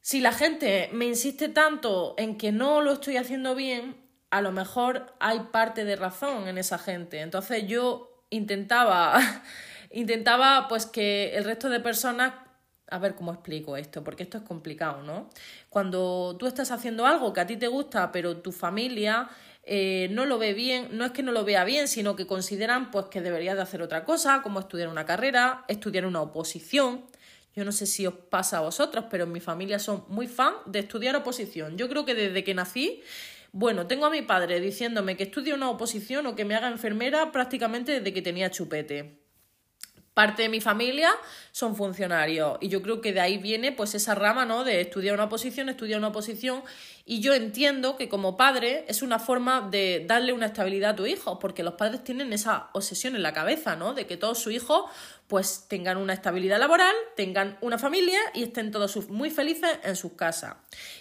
si 0.04 0.20
la 0.20 0.32
gente 0.32 0.90
me 0.92 1.06
insiste 1.06 1.48
tanto 1.48 2.14
en 2.18 2.36
que 2.36 2.52
no 2.52 2.82
lo 2.82 2.92
estoy 2.92 3.16
haciendo 3.16 3.54
bien, 3.54 3.96
a 4.28 4.42
lo 4.42 4.52
mejor 4.52 5.14
hay 5.18 5.40
parte 5.50 5.86
de 5.86 5.96
razón 5.96 6.46
en 6.46 6.58
esa 6.58 6.76
gente. 6.76 7.22
Entonces 7.22 7.66
yo 7.66 8.26
intentaba, 8.28 9.18
intentaba 9.90 10.68
pues 10.68 10.84
que 10.84 11.34
el 11.34 11.44
resto 11.44 11.70
de 11.70 11.80
personas 11.80 12.34
a 12.90 12.98
ver 12.98 13.14
cómo 13.14 13.32
explico 13.32 13.78
esto, 13.78 14.04
porque 14.04 14.24
esto 14.24 14.36
es 14.36 14.44
complicado, 14.44 15.02
¿no? 15.02 15.30
Cuando 15.70 16.36
tú 16.38 16.46
estás 16.46 16.70
haciendo 16.70 17.06
algo 17.06 17.32
que 17.32 17.40
a 17.40 17.46
ti 17.46 17.56
te 17.56 17.68
gusta, 17.68 18.12
pero 18.12 18.36
tu 18.36 18.52
familia 18.52 19.30
eh, 19.62 20.08
no 20.10 20.26
lo 20.26 20.36
ve 20.36 20.52
bien, 20.52 20.88
no 20.90 21.06
es 21.06 21.12
que 21.12 21.22
no 21.22 21.32
lo 21.32 21.46
vea 21.46 21.64
bien, 21.64 21.88
sino 21.88 22.14
que 22.14 22.26
consideran 22.26 22.90
pues 22.90 23.06
que 23.06 23.22
deberías 23.22 23.56
de 23.56 23.62
hacer 23.62 23.80
otra 23.80 24.04
cosa, 24.04 24.42
como 24.42 24.60
estudiar 24.60 24.88
una 24.88 25.06
carrera, 25.06 25.64
estudiar 25.66 26.04
una 26.04 26.20
oposición. 26.20 27.06
Yo 27.54 27.64
no 27.64 27.72
sé 27.72 27.86
si 27.86 28.06
os 28.06 28.14
pasa 28.14 28.58
a 28.58 28.60
vosotros, 28.62 29.06
pero 29.10 29.24
en 29.24 29.32
mi 29.32 29.40
familia 29.40 29.78
son 29.78 30.04
muy 30.08 30.26
fan 30.26 30.54
de 30.66 30.80
estudiar 30.80 31.16
oposición. 31.16 31.76
Yo 31.76 31.88
creo 31.88 32.04
que 32.04 32.14
desde 32.14 32.44
que 32.44 32.54
nací, 32.54 33.02
bueno, 33.52 33.86
tengo 33.86 34.06
a 34.06 34.10
mi 34.10 34.22
padre 34.22 34.60
diciéndome 34.60 35.16
que 35.16 35.24
estudie 35.24 35.54
una 35.54 35.70
oposición 35.70 36.26
o 36.26 36.34
que 36.34 36.44
me 36.44 36.54
haga 36.54 36.68
enfermera 36.68 37.32
prácticamente 37.32 37.92
desde 37.92 38.12
que 38.12 38.22
tenía 38.22 38.50
chupete 38.50 39.23
parte 40.14 40.42
de 40.42 40.48
mi 40.48 40.60
familia 40.60 41.10
son 41.50 41.76
funcionarios. 41.76 42.56
Y 42.60 42.68
yo 42.68 42.82
creo 42.82 43.00
que 43.00 43.12
de 43.12 43.20
ahí 43.20 43.36
viene 43.38 43.72
pues 43.72 43.94
esa 43.94 44.14
rama 44.14 44.46
no 44.46 44.64
de 44.64 44.80
estudiar 44.80 45.14
una 45.14 45.28
posición 45.28 45.68
estudiar 45.68 45.98
una 45.98 46.12
posición 46.12 46.62
y 47.04 47.20
yo 47.20 47.34
entiendo 47.34 47.96
que 47.96 48.08
como 48.08 48.36
padre 48.36 48.84
es 48.88 49.02
una 49.02 49.18
forma 49.18 49.68
de 49.70 50.04
darle 50.06 50.32
una 50.32 50.46
estabilidad 50.46 50.90
a 50.90 50.96
tu 50.96 51.06
hijo 51.06 51.38
porque 51.38 51.62
los 51.62 51.74
padres 51.74 52.04
tienen 52.04 52.32
esa 52.32 52.70
obsesión 52.72 53.16
en 53.16 53.22
la 53.22 53.32
cabeza 53.32 53.76
no 53.76 53.92
de 53.92 54.06
que 54.06 54.16
todos 54.16 54.38
sus 54.38 54.52
hijos 54.52 54.84
pues 55.26 55.66
tengan 55.68 55.96
una 55.96 56.12
estabilidad 56.12 56.58
laboral 56.58 56.94
tengan 57.16 57.58
una 57.60 57.78
familia 57.78 58.20
y 58.34 58.44
estén 58.44 58.70
todos 58.70 58.94
muy 59.08 59.30
felices 59.30 59.78
en 59.82 59.96
sus 59.96 60.12
casas. 60.12 60.56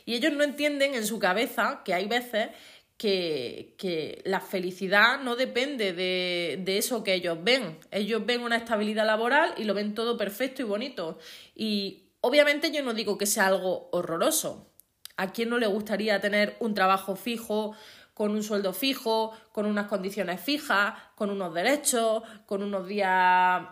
Y 0.05 0.15
ellos 0.15 0.33
no 0.33 0.43
entienden 0.43 0.95
en 0.95 1.05
su 1.05 1.19
cabeza 1.19 1.81
que 1.85 1.93
hay 1.93 2.07
veces 2.07 2.49
que, 2.97 4.21
la 4.25 4.39
felicidad 4.39 5.21
no 5.21 5.35
depende 5.35 5.93
de, 5.93 6.59
de, 6.63 6.77
eso 6.77 7.03
que 7.03 7.13
ellos 7.13 7.37
ven. 7.41 7.79
Ellos 7.91 8.25
ven 8.25 8.41
una 8.41 8.57
estabilidad 8.57 9.05
laboral 9.05 9.53
y 9.57 9.63
lo 9.63 9.73
ven 9.73 9.93
todo 9.93 10.17
perfecto 10.17 10.61
y 10.61 10.65
bonito. 10.65 11.17
Y 11.55 12.11
obviamente 12.21 12.71
yo 12.71 12.83
no 12.83 12.93
digo 12.93 13.17
que 13.17 13.25
sea 13.25 13.47
algo 13.47 13.89
horroroso. 13.91 14.69
¿A 15.17 15.31
quién 15.31 15.49
no 15.49 15.59
le 15.59 15.67
gustaría 15.67 16.19
tener 16.19 16.55
un 16.59 16.73
trabajo 16.73 17.15
fijo, 17.15 17.75
con 18.13 18.31
un 18.31 18.43
sueldo 18.43 18.73
fijo, 18.73 19.31
con 19.51 19.65
unas 19.65 19.87
condiciones 19.87 20.41
fijas, 20.41 20.93
con 21.15 21.29
unos 21.29 21.53
derechos, 21.53 22.23
con 22.45 22.63
unos 22.63 22.87
días 22.87 23.63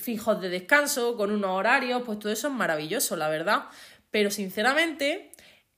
fijos 0.00 0.40
de 0.40 0.48
descanso, 0.48 1.16
con 1.16 1.30
unos 1.30 1.50
horarios? 1.50 2.02
Pues 2.04 2.18
todo 2.18 2.32
eso 2.32 2.48
es 2.48 2.54
maravilloso, 2.54 3.16
la 3.16 3.28
verdad. 3.28 3.64
Pero 4.10 4.30
sinceramente, 4.30 5.30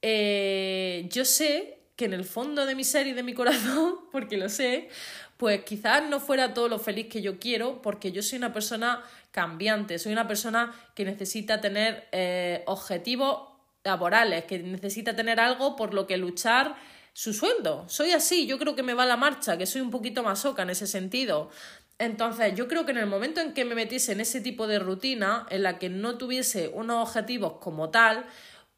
eh, 0.03 1.09
yo 1.11 1.25
sé 1.25 1.74
que 1.97 2.07
en 2.07 2.13
el 2.13 2.25
fondo 2.25 2.67
de 2.67 2.75
mi 2.75 2.85
ser 2.85 3.07
y 3.07 3.13
de 3.13 3.23
mi 3.23 3.35
corazón, 3.35 3.97
porque 4.13 4.37
lo 4.37 4.49
sé, 4.49 4.89
pues 5.37 5.65
quizás 5.65 6.09
no 6.09 6.21
fuera 6.21 6.55
todo 6.55 6.69
lo 6.69 6.79
feliz 6.79 7.07
que 7.09 7.23
yo 7.23 7.39
quiero, 7.39 7.83
porque 7.83 8.13
yo 8.13 8.23
soy 8.23 8.39
una 8.39 8.53
persona 8.53 9.03
cambiante, 9.31 9.99
soy 9.99 10.13
una 10.13 10.29
persona 10.29 10.75
que 10.95 11.05
necesita 11.05 11.61
tener 11.61 12.09
eh, 12.13 12.63
objetivos 12.67 13.49
laborales, 13.83 14.45
que 14.45 14.59
necesita 14.59 15.15
tener 15.15 15.41
algo 15.41 15.77
por 15.77 15.93
lo 15.93 16.07
que 16.07 16.17
luchar 16.17 16.77
su 17.13 17.33
sueldo. 17.33 17.85
Soy 17.89 18.13
así, 18.13 18.47
yo 18.47 18.59
creo 18.59 18.75
que 18.75 18.83
me 18.83 18.95
va 18.95 19.07
la 19.07 19.17
marcha, 19.17 19.57
que 19.57 19.67
soy 19.67 19.81
un 19.81 19.91
poquito 19.91 20.23
más 20.23 20.45
oca 20.45 20.63
en 20.63 20.71
ese 20.71 20.87
sentido. 20.87 21.51
Entonces, 21.99 22.55
yo 22.57 22.67
creo 22.67 22.85
que 22.85 22.91
en 22.91 22.99
el 22.99 23.07
momento 23.07 23.41
en 23.41 23.55
que 23.55 23.65
me 23.65 23.77
metiese 23.77 24.13
en 24.13 24.21
ese 24.21 24.41
tipo 24.41 24.67
de 24.67 24.81
rutina, 24.81 25.47
en 25.51 25.63
la 25.63 25.79
que 25.79 25.89
no 25.89 26.19
tuviese 26.19 26.69
unos 26.69 27.09
objetivos 27.09 27.55
como 27.61 27.91
tal, 27.91 28.27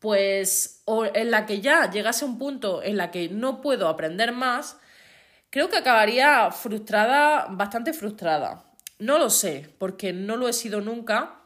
pues 0.06 0.82
o 0.84 1.04
en 1.04 1.32
la 1.32 1.46
que 1.46 1.60
ya 1.60 1.90
llegase 1.90 2.24
un 2.24 2.38
punto 2.38 2.80
en 2.80 2.96
la 2.96 3.10
que 3.10 3.28
no 3.28 3.60
puedo 3.60 3.88
aprender 3.88 4.30
más, 4.30 4.78
creo 5.50 5.68
que 5.68 5.78
acabaría 5.78 6.52
frustrada, 6.52 7.48
bastante 7.50 7.92
frustrada. 7.92 8.72
No 9.00 9.18
lo 9.18 9.30
sé, 9.30 9.68
porque 9.78 10.12
no 10.12 10.36
lo 10.36 10.46
he 10.46 10.52
sido 10.52 10.80
nunca. 10.80 11.40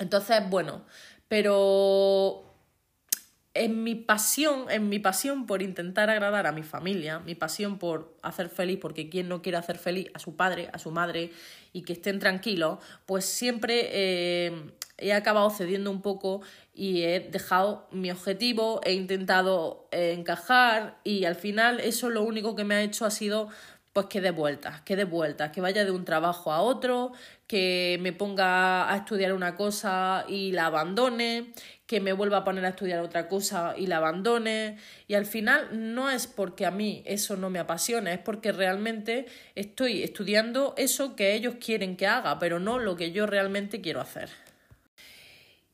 Entonces, 0.00 0.50
bueno, 0.50 0.84
pero 1.28 2.42
en 3.54 3.84
mi 3.84 3.94
pasión, 3.94 4.66
en 4.68 4.88
mi 4.88 4.98
pasión 4.98 5.46
por 5.46 5.62
intentar 5.62 6.10
agradar 6.10 6.48
a 6.48 6.52
mi 6.52 6.64
familia, 6.64 7.20
mi 7.20 7.36
pasión 7.36 7.78
por 7.78 8.16
hacer 8.20 8.48
feliz, 8.48 8.80
porque 8.82 9.08
quien 9.08 9.28
no 9.28 9.42
quiere 9.42 9.58
hacer 9.58 9.78
feliz 9.78 10.08
a 10.12 10.18
su 10.18 10.34
padre, 10.34 10.70
a 10.72 10.80
su 10.80 10.90
madre 10.90 11.30
y 11.72 11.82
que 11.82 11.92
estén 11.92 12.18
tranquilos, 12.18 12.80
pues 13.06 13.26
siempre 13.26 13.90
eh, 13.92 14.72
he 14.98 15.12
acabado 15.12 15.50
cediendo 15.50 15.90
un 15.90 16.02
poco 16.02 16.42
y 16.74 17.02
he 17.02 17.20
dejado 17.20 17.86
mi 17.90 18.10
objetivo, 18.10 18.80
he 18.84 18.92
intentado 18.92 19.88
eh, 19.92 20.14
encajar 20.16 20.98
y 21.04 21.24
al 21.24 21.36
final 21.36 21.80
eso 21.80 22.10
lo 22.10 22.22
único 22.22 22.56
que 22.56 22.64
me 22.64 22.74
ha 22.74 22.82
hecho 22.82 23.04
ha 23.04 23.10
sido 23.10 23.48
pues 23.96 24.08
que 24.08 24.20
dé 24.20 24.30
vueltas, 24.30 24.82
que 24.82 24.94
dé 24.94 25.04
vueltas, 25.04 25.52
que 25.52 25.62
vaya 25.62 25.86
de 25.86 25.90
un 25.90 26.04
trabajo 26.04 26.52
a 26.52 26.60
otro, 26.60 27.12
que 27.46 27.96
me 28.02 28.12
ponga 28.12 28.92
a 28.92 28.94
estudiar 28.94 29.32
una 29.32 29.56
cosa 29.56 30.26
y 30.28 30.52
la 30.52 30.66
abandone, 30.66 31.54
que 31.86 32.00
me 32.00 32.12
vuelva 32.12 32.38
a 32.38 32.44
poner 32.44 32.66
a 32.66 32.68
estudiar 32.68 33.00
otra 33.00 33.26
cosa 33.26 33.72
y 33.74 33.86
la 33.86 33.96
abandone. 33.96 34.76
Y 35.08 35.14
al 35.14 35.24
final 35.24 35.94
no 35.94 36.10
es 36.10 36.26
porque 36.26 36.66
a 36.66 36.70
mí 36.70 37.02
eso 37.06 37.38
no 37.38 37.48
me 37.48 37.58
apasiona, 37.58 38.12
es 38.12 38.18
porque 38.18 38.52
realmente 38.52 39.24
estoy 39.54 40.02
estudiando 40.02 40.74
eso 40.76 41.16
que 41.16 41.32
ellos 41.32 41.54
quieren 41.58 41.96
que 41.96 42.06
haga, 42.06 42.38
pero 42.38 42.60
no 42.60 42.78
lo 42.78 42.96
que 42.96 43.12
yo 43.12 43.26
realmente 43.26 43.80
quiero 43.80 44.02
hacer. 44.02 44.28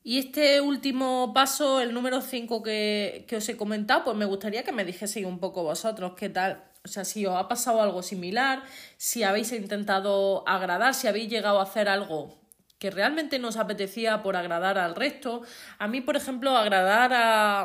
Y 0.05 0.19
este 0.19 0.61
último 0.61 1.33
paso, 1.33 1.81
el 1.81 1.95
número 1.95 2.21
5 2.21 2.63
que, 2.63 3.25
que, 3.29 3.37
os 3.37 3.49
he 3.49 3.57
comentado, 3.57 4.05
pues 4.05 4.17
me 4.17 4.25
gustaría 4.25 4.65
que 4.65 4.73
me 4.73 4.85
dijeseis 4.85 5.27
un 5.27 5.39
poco 5.39 5.63
vosotros 5.63 6.15
qué 6.17 6.29
tal, 6.29 6.65
o 6.85 6.89
sea, 6.89 7.05
si 7.05 7.25
os 7.27 7.37
ha 7.37 7.47
pasado 7.47 7.81
algo 7.81 8.03
similar, 8.03 8.65
si 8.97 9.23
habéis 9.23 9.53
intentado 9.53 10.43
agradar, 10.49 10.95
si 10.95 11.07
habéis 11.07 11.31
llegado 11.31 11.61
a 11.61 11.63
hacer 11.63 11.89
algo 11.89 12.41
que 12.81 12.91
realmente 12.91 13.39
nos 13.39 13.57
apetecía 13.57 14.25
por 14.25 14.35
agradar 14.35 14.77
al 14.77 14.97
resto. 14.97 15.43
A 15.79 15.87
mí, 15.87 16.01
por 16.01 16.17
ejemplo, 16.17 16.57
agradar 16.57 17.13
a, 17.15 17.61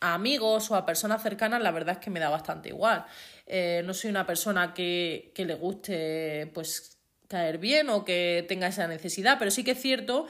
a 0.00 0.14
amigos 0.14 0.70
o 0.70 0.76
a 0.76 0.86
personas 0.86 1.20
cercanas, 1.24 1.60
la 1.60 1.72
verdad 1.72 1.96
es 1.96 2.04
que 2.04 2.10
me 2.10 2.20
da 2.20 2.28
bastante 2.28 2.68
igual. 2.68 3.04
Eh, 3.46 3.82
no 3.84 3.92
soy 3.92 4.10
una 4.10 4.26
persona 4.26 4.72
que, 4.72 5.32
que 5.34 5.44
le 5.44 5.54
guste 5.54 6.48
pues 6.54 6.98
caer 7.26 7.58
bien 7.58 7.90
o 7.90 8.04
que 8.04 8.44
tenga 8.46 8.68
esa 8.68 8.86
necesidad, 8.86 9.40
pero 9.40 9.50
sí 9.50 9.64
que 9.64 9.72
es 9.72 9.80
cierto 9.80 10.28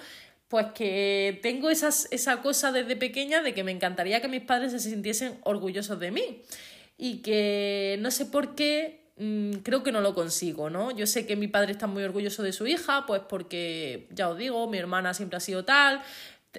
pues 0.50 0.66
que 0.74 1.38
tengo 1.44 1.70
esas, 1.70 2.08
esa 2.10 2.42
cosa 2.42 2.72
desde 2.72 2.96
pequeña 2.96 3.40
de 3.40 3.54
que 3.54 3.62
me 3.62 3.70
encantaría 3.70 4.20
que 4.20 4.26
mis 4.26 4.42
padres 4.42 4.72
se 4.72 4.80
sintiesen 4.80 5.38
orgullosos 5.44 6.00
de 6.00 6.10
mí 6.10 6.42
y 6.98 7.18
que 7.22 7.96
no 8.00 8.10
sé 8.10 8.26
por 8.26 8.56
qué 8.56 9.12
mm, 9.16 9.58
creo 9.62 9.84
que 9.84 9.92
no 9.92 10.00
lo 10.00 10.12
consigo, 10.12 10.68
¿no? 10.68 10.90
Yo 10.90 11.06
sé 11.06 11.24
que 11.24 11.36
mi 11.36 11.46
padre 11.46 11.70
está 11.70 11.86
muy 11.86 12.02
orgulloso 12.02 12.42
de 12.42 12.52
su 12.52 12.66
hija, 12.66 13.06
pues 13.06 13.22
porque, 13.28 14.08
ya 14.10 14.28
os 14.28 14.36
digo, 14.36 14.68
mi 14.68 14.78
hermana 14.78 15.14
siempre 15.14 15.36
ha 15.36 15.40
sido 15.40 15.64
tal, 15.64 16.02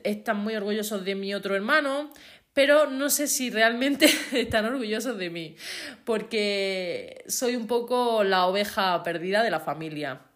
están 0.06 0.38
muy 0.38 0.56
orgullosos 0.56 1.04
de 1.04 1.16
mi 1.16 1.34
otro 1.34 1.54
hermano, 1.54 2.14
pero 2.54 2.90
no 2.90 3.10
sé 3.10 3.28
si 3.28 3.50
realmente 3.50 4.06
están 4.32 4.64
orgullosos 4.64 5.18
de 5.18 5.30
mí, 5.30 5.58
porque 6.06 7.26
soy 7.28 7.58
un 7.58 7.68
poco 7.68 8.24
la 8.24 8.46
oveja 8.46 9.04
perdida 9.04 9.44
de 9.44 9.52
la 9.52 9.60
familia. 9.60 10.31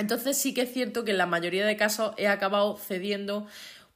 Entonces 0.00 0.36
sí 0.36 0.54
que 0.54 0.62
es 0.62 0.72
cierto 0.72 1.04
que 1.04 1.12
en 1.12 1.18
la 1.18 1.26
mayoría 1.26 1.66
de 1.66 1.76
casos 1.76 2.12
he 2.16 2.26
acabado 2.26 2.76
cediendo 2.76 3.46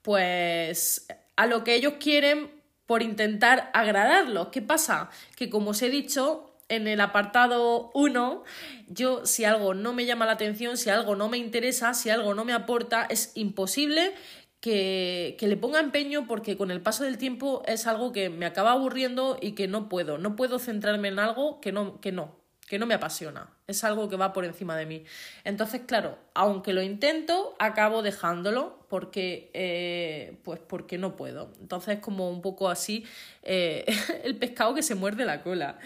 pues 0.03 1.07
a 1.37 1.47
lo 1.47 1.64
que 1.64 1.75
ellos 1.75 1.95
quieren 1.99 2.51
por 2.87 3.03
intentar 3.03 3.71
agradarlos. 3.73 4.49
¿Qué 4.49 4.62
pasa? 4.62 5.11
Que 5.37 5.49
como 5.49 5.71
os 5.71 5.83
he 5.83 5.88
dicho, 5.88 6.55
en 6.69 6.87
el 6.87 7.01
apartado 7.01 7.90
1, 7.95 8.45
yo 8.88 9.27
si 9.27 9.45
algo 9.45 9.75
no 9.75 9.93
me 9.93 10.07
llama 10.07 10.27
la 10.27 10.33
atención, 10.33 10.77
si 10.77 10.90
algo 10.90 11.17
no 11.17 11.29
me 11.29 11.38
interesa, 11.38 11.95
si 11.95 12.11
algo 12.11 12.35
no 12.35 12.45
me 12.45 12.53
aporta, 12.53 13.07
es 13.09 13.33
imposible 13.35 14.12
que, 14.61 15.37
que, 15.38 15.47
le 15.47 15.57
ponga 15.57 15.81
empeño 15.81 16.27
porque 16.27 16.57
con 16.57 16.71
el 16.71 16.81
paso 16.81 17.05
del 17.05 17.19
tiempo 17.19 17.62
es 17.67 17.87
algo 17.87 18.12
que 18.12 18.31
me 18.31 18.47
acaba 18.47 18.73
aburriendo 18.73 19.38
y 19.40 19.53
que 19.53 19.69
no 19.69 19.88
puedo. 19.88 20.19
No 20.19 20.37
puedo 20.37 20.59
centrarme 20.59 21.09
en 21.09 21.19
algo 21.19 21.61
que 21.61 21.73
no, 21.73 22.01
que 22.01 22.12
no, 22.12 22.37
que 22.67 22.79
no 22.79 22.87
me 22.87 22.95
apasiona. 22.95 23.54
Es 23.66 23.83
algo 23.85 24.09
que 24.09 24.16
va 24.16 24.33
por 24.33 24.44
encima 24.44 24.77
de 24.77 24.87
mí. 24.87 25.05
Entonces, 25.44 25.83
claro, 25.87 26.18
aunque 26.35 26.72
lo 26.72 26.83
intento, 26.83 27.57
acabo 27.59 28.03
dejándolo 28.03 28.87
porque, 28.88 29.50
eh, 29.55 30.38
pues 30.44 30.61
porque 30.61 30.98
no 30.98 31.16
puedo. 31.16 31.53
Entonces, 31.61 31.98
como 32.00 32.29
un 32.29 32.42
poco 32.42 32.68
así, 32.68 33.05
eh, 33.42 33.85
el 34.24 34.37
pescado 34.37 34.74
que 34.74 34.83
se 34.83 34.94
muerde 34.94 35.24
la 35.24 35.42
cola. 35.42 35.79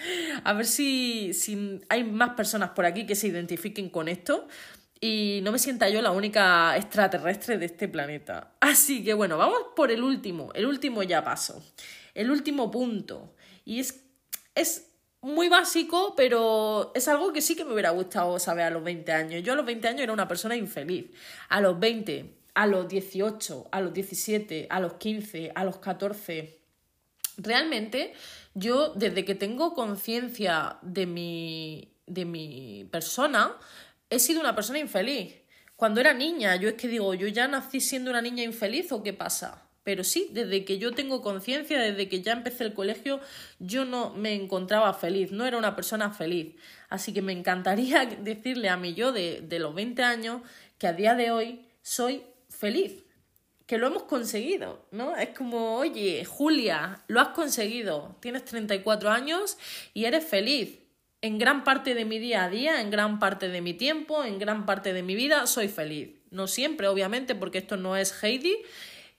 A 0.44 0.52
ver 0.52 0.66
si, 0.66 1.32
si 1.34 1.80
hay 1.88 2.04
más 2.04 2.30
personas 2.30 2.70
por 2.70 2.84
aquí 2.84 3.06
que 3.06 3.14
se 3.14 3.28
identifiquen 3.28 3.90
con 3.90 4.08
esto 4.08 4.48
y 5.00 5.40
no 5.44 5.52
me 5.52 5.60
sienta 5.60 5.88
yo 5.88 6.02
la 6.02 6.10
única 6.10 6.76
extraterrestre 6.76 7.58
de 7.58 7.66
este 7.66 7.86
planeta. 7.86 8.54
Así 8.60 9.04
que 9.04 9.14
bueno, 9.14 9.38
vamos 9.38 9.58
por 9.76 9.92
el 9.92 10.02
último, 10.02 10.52
el 10.54 10.66
último 10.66 11.04
ya 11.04 11.22
paso, 11.22 11.62
el 12.14 12.30
último 12.30 12.70
punto. 12.70 13.34
Y 13.64 13.78
es, 13.80 14.02
es 14.54 14.87
muy 15.20 15.48
básico, 15.48 16.14
pero 16.16 16.92
es 16.94 17.08
algo 17.08 17.32
que 17.32 17.40
sí 17.40 17.56
que 17.56 17.64
me 17.64 17.72
hubiera 17.72 17.90
gustado 17.90 18.38
saber 18.38 18.66
a 18.66 18.70
los 18.70 18.84
20 18.84 19.12
años. 19.12 19.42
Yo 19.42 19.52
a 19.52 19.56
los 19.56 19.66
20 19.66 19.88
años 19.88 20.02
era 20.02 20.12
una 20.12 20.28
persona 20.28 20.56
infeliz. 20.56 21.06
A 21.48 21.60
los 21.60 21.78
20, 21.78 22.34
a 22.54 22.66
los 22.66 22.88
18, 22.88 23.68
a 23.70 23.80
los 23.80 23.92
17, 23.92 24.68
a 24.70 24.80
los 24.80 24.94
15, 24.94 25.52
a 25.54 25.64
los 25.64 25.78
14. 25.78 26.58
Realmente, 27.36 28.12
yo 28.54 28.94
desde 28.94 29.24
que 29.24 29.34
tengo 29.34 29.74
conciencia 29.74 30.78
de 30.82 31.06
mi, 31.06 31.92
de 32.06 32.24
mi 32.24 32.88
persona, 32.90 33.56
he 34.10 34.18
sido 34.18 34.40
una 34.40 34.54
persona 34.54 34.78
infeliz. 34.78 35.34
Cuando 35.76 36.00
era 36.00 36.12
niña, 36.14 36.56
yo 36.56 36.68
es 36.68 36.74
que 36.74 36.88
digo, 36.88 37.14
¿yo 37.14 37.28
ya 37.28 37.46
nací 37.46 37.80
siendo 37.80 38.10
una 38.10 38.22
niña 38.22 38.42
infeliz 38.42 38.90
o 38.90 39.02
qué 39.02 39.12
pasa? 39.12 39.67
Pero 39.88 40.04
sí, 40.04 40.28
desde 40.32 40.66
que 40.66 40.76
yo 40.76 40.92
tengo 40.92 41.22
conciencia, 41.22 41.80
desde 41.80 42.10
que 42.10 42.20
ya 42.20 42.32
empecé 42.32 42.62
el 42.62 42.74
colegio, 42.74 43.20
yo 43.58 43.86
no 43.86 44.10
me 44.10 44.34
encontraba 44.34 44.92
feliz, 44.92 45.32
no 45.32 45.46
era 45.46 45.56
una 45.56 45.74
persona 45.76 46.10
feliz. 46.10 46.56
Así 46.90 47.14
que 47.14 47.22
me 47.22 47.32
encantaría 47.32 48.04
decirle 48.20 48.68
a 48.68 48.76
mí 48.76 48.92
yo 48.92 49.12
de, 49.12 49.40
de 49.40 49.58
los 49.58 49.74
20 49.74 50.02
años 50.02 50.42
que 50.76 50.88
a 50.88 50.92
día 50.92 51.14
de 51.14 51.30
hoy 51.30 51.64
soy 51.80 52.22
feliz, 52.50 53.02
que 53.64 53.78
lo 53.78 53.86
hemos 53.86 54.02
conseguido, 54.02 54.84
¿no? 54.90 55.16
Es 55.16 55.30
como, 55.30 55.76
oye, 55.76 56.22
Julia, 56.26 57.02
lo 57.06 57.22
has 57.22 57.28
conseguido, 57.28 58.14
tienes 58.20 58.44
34 58.44 59.08
años 59.08 59.56
y 59.94 60.04
eres 60.04 60.22
feliz. 60.22 60.80
En 61.22 61.38
gran 61.38 61.64
parte 61.64 61.94
de 61.94 62.04
mi 62.04 62.18
día 62.18 62.44
a 62.44 62.50
día, 62.50 62.82
en 62.82 62.90
gran 62.90 63.18
parte 63.18 63.48
de 63.48 63.62
mi 63.62 63.72
tiempo, 63.72 64.22
en 64.22 64.38
gran 64.38 64.66
parte 64.66 64.92
de 64.92 65.02
mi 65.02 65.14
vida, 65.14 65.46
soy 65.46 65.68
feliz. 65.68 66.10
No 66.30 66.46
siempre, 66.46 66.88
obviamente, 66.88 67.34
porque 67.34 67.56
esto 67.56 67.78
no 67.78 67.96
es 67.96 68.22
Heidi 68.22 68.58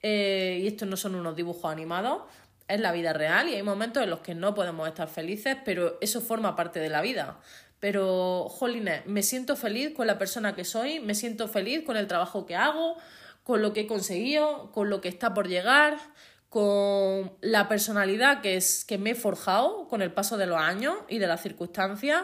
eh, 0.01 0.59
y 0.61 0.67
estos 0.67 0.87
no 0.87 0.97
son 0.97 1.15
unos 1.15 1.35
dibujos 1.35 1.71
animados, 1.71 2.23
es 2.67 2.79
la 2.79 2.91
vida 2.91 3.13
real 3.13 3.49
y 3.49 3.55
hay 3.55 3.63
momentos 3.63 4.03
en 4.03 4.09
los 4.09 4.19
que 4.19 4.35
no 4.35 4.53
podemos 4.53 4.87
estar 4.87 5.09
felices, 5.09 5.57
pero 5.65 5.97
eso 6.01 6.21
forma 6.21 6.55
parte 6.55 6.79
de 6.79 6.89
la 6.89 7.01
vida. 7.01 7.39
Pero, 7.79 8.47
jolines, 8.49 9.05
me 9.05 9.23
siento 9.23 9.55
feliz 9.55 9.93
con 9.95 10.05
la 10.05 10.17
persona 10.17 10.53
que 10.53 10.65
soy, 10.65 10.99
me 10.99 11.15
siento 11.15 11.47
feliz 11.47 11.83
con 11.85 11.97
el 11.97 12.07
trabajo 12.07 12.45
que 12.45 12.55
hago, 12.55 12.97
con 13.43 13.61
lo 13.61 13.73
que 13.73 13.81
he 13.81 13.87
conseguido, 13.87 14.71
con 14.71 14.89
lo 14.89 15.01
que 15.01 15.07
está 15.07 15.33
por 15.33 15.47
llegar, 15.47 15.97
con 16.49 17.31
la 17.41 17.67
personalidad 17.69 18.41
que, 18.41 18.57
es, 18.57 18.83
que 18.83 18.97
me 18.97 19.11
he 19.11 19.15
forjado 19.15 19.87
con 19.87 20.01
el 20.01 20.11
paso 20.11 20.37
de 20.37 20.47
los 20.47 20.57
años 20.57 20.95
y 21.07 21.19
de 21.19 21.27
las 21.27 21.41
circunstancias 21.41 22.23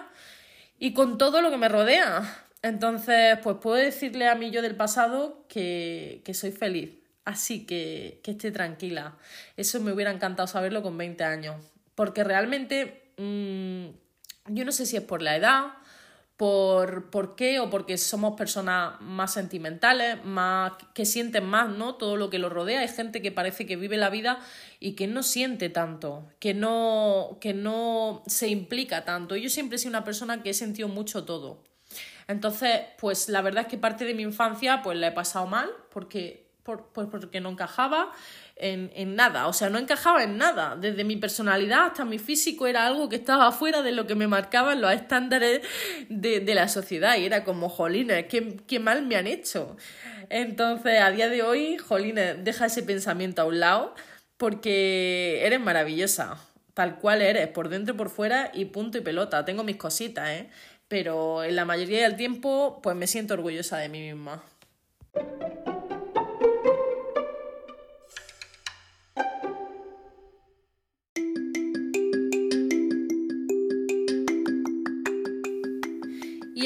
y 0.77 0.93
con 0.93 1.17
todo 1.17 1.41
lo 1.41 1.51
que 1.51 1.57
me 1.57 1.69
rodea. 1.69 2.45
Entonces, 2.61 3.37
pues 3.43 3.57
puedo 3.61 3.77
decirle 3.77 4.27
a 4.27 4.35
mí 4.35 4.51
yo 4.51 4.61
del 4.61 4.75
pasado 4.75 5.45
que, 5.47 6.21
que 6.25 6.33
soy 6.33 6.51
feliz, 6.51 6.91
Así 7.25 7.65
que, 7.65 8.21
que 8.23 8.31
esté 8.31 8.51
tranquila. 8.51 9.17
Eso 9.57 9.81
me 9.81 9.91
hubiera 9.91 10.11
encantado 10.11 10.47
saberlo 10.47 10.81
con 10.83 10.97
20 10.97 11.23
años. 11.23 11.55
Porque 11.95 12.23
realmente 12.23 13.11
mmm, 13.17 13.87
yo 14.47 14.65
no 14.65 14.71
sé 14.71 14.85
si 14.85 14.97
es 14.97 15.03
por 15.03 15.21
la 15.21 15.35
edad, 15.35 15.73
por, 16.37 17.09
por 17.09 17.35
qué 17.35 17.59
o 17.59 17.69
porque 17.69 17.97
somos 17.97 18.35
personas 18.35 18.99
más 19.01 19.33
sentimentales, 19.33 20.23
más 20.23 20.73
que 20.93 21.05
sienten 21.05 21.45
más, 21.45 21.69
¿no? 21.69 21.95
Todo 21.95 22.17
lo 22.17 22.29
que 22.29 22.39
los 22.39 22.51
rodea. 22.51 22.81
Hay 22.81 22.87
gente 22.89 23.21
que 23.21 23.31
parece 23.31 23.65
que 23.65 23.75
vive 23.75 23.97
la 23.97 24.09
vida 24.09 24.39
y 24.79 24.93
que 24.93 25.07
no 25.07 25.23
siente 25.23 25.69
tanto, 25.69 26.27
que 26.39 26.53
no, 26.53 27.37
que 27.41 27.53
no 27.53 28.23
se 28.27 28.49
implica 28.49 29.05
tanto. 29.05 29.35
Yo 29.35 29.49
siempre 29.49 29.77
he 29.77 29.79
sido 29.79 29.91
una 29.91 30.03
persona 30.03 30.43
que 30.43 30.51
he 30.51 30.53
sentido 30.53 30.89
mucho 30.89 31.23
todo. 31.23 31.63
Entonces, 32.27 32.81
pues 32.99 33.29
la 33.29 33.41
verdad 33.41 33.63
es 33.63 33.67
que 33.69 33.77
parte 33.77 34.03
de 34.03 34.13
mi 34.13 34.23
infancia 34.23 34.81
pues 34.83 34.97
la 34.97 35.07
he 35.07 35.11
pasado 35.11 35.45
mal 35.47 35.69
porque 35.91 36.44
pues 36.65 37.07
porque 37.11 37.39
no 37.39 37.49
encajaba 37.49 38.11
en, 38.55 38.91
en, 38.95 39.15
nada, 39.15 39.47
o 39.47 39.53
sea, 39.53 39.69
no 39.69 39.77
encajaba 39.77 40.23
en 40.23 40.37
nada. 40.37 40.75
Desde 40.75 41.03
mi 41.03 41.15
personalidad 41.15 41.85
hasta 41.87 42.05
mi 42.05 42.17
físico 42.17 42.65
era 42.65 42.87
algo 42.87 43.07
que 43.07 43.17
estaba 43.17 43.51
fuera 43.51 43.83
de 43.83 43.91
lo 43.91 44.07
que 44.07 44.15
me 44.15 44.27
marcaban 44.27 44.81
los 44.81 44.91
estándares 44.91 45.61
de, 46.09 46.39
de 46.39 46.55
la 46.55 46.67
sociedad 46.67 47.17
y 47.17 47.25
era 47.25 47.43
como, 47.43 47.69
jolines, 47.69 48.25
qué, 48.25 48.57
qué 48.67 48.79
mal 48.79 49.05
me 49.05 49.15
han 49.15 49.27
hecho. 49.27 49.77
Entonces, 50.29 51.01
a 51.01 51.11
día 51.11 51.29
de 51.29 51.43
hoy, 51.43 51.77
jolines, 51.77 52.43
deja 52.43 52.65
ese 52.65 52.81
pensamiento 52.81 53.43
a 53.43 53.45
un 53.45 53.59
lado 53.59 53.93
porque 54.37 55.45
eres 55.45 55.59
maravillosa, 55.59 56.37
tal 56.73 56.97
cual 56.97 57.21
eres, 57.21 57.47
por 57.47 57.69
dentro 57.69 57.93
y 57.93 57.97
por 57.97 58.09
fuera 58.09 58.49
y 58.53 58.65
punto 58.65 58.97
y 58.97 59.01
pelota. 59.01 59.45
Tengo 59.45 59.63
mis 59.63 59.77
cositas, 59.77 60.29
¿eh? 60.29 60.49
Pero 60.87 61.43
en 61.43 61.55
la 61.55 61.65
mayoría 61.65 62.03
del 62.03 62.15
tiempo, 62.15 62.79
pues 62.81 62.95
me 62.95 63.07
siento 63.07 63.35
orgullosa 63.35 63.77
de 63.77 63.89
mí 63.89 64.01
misma. 64.01 64.43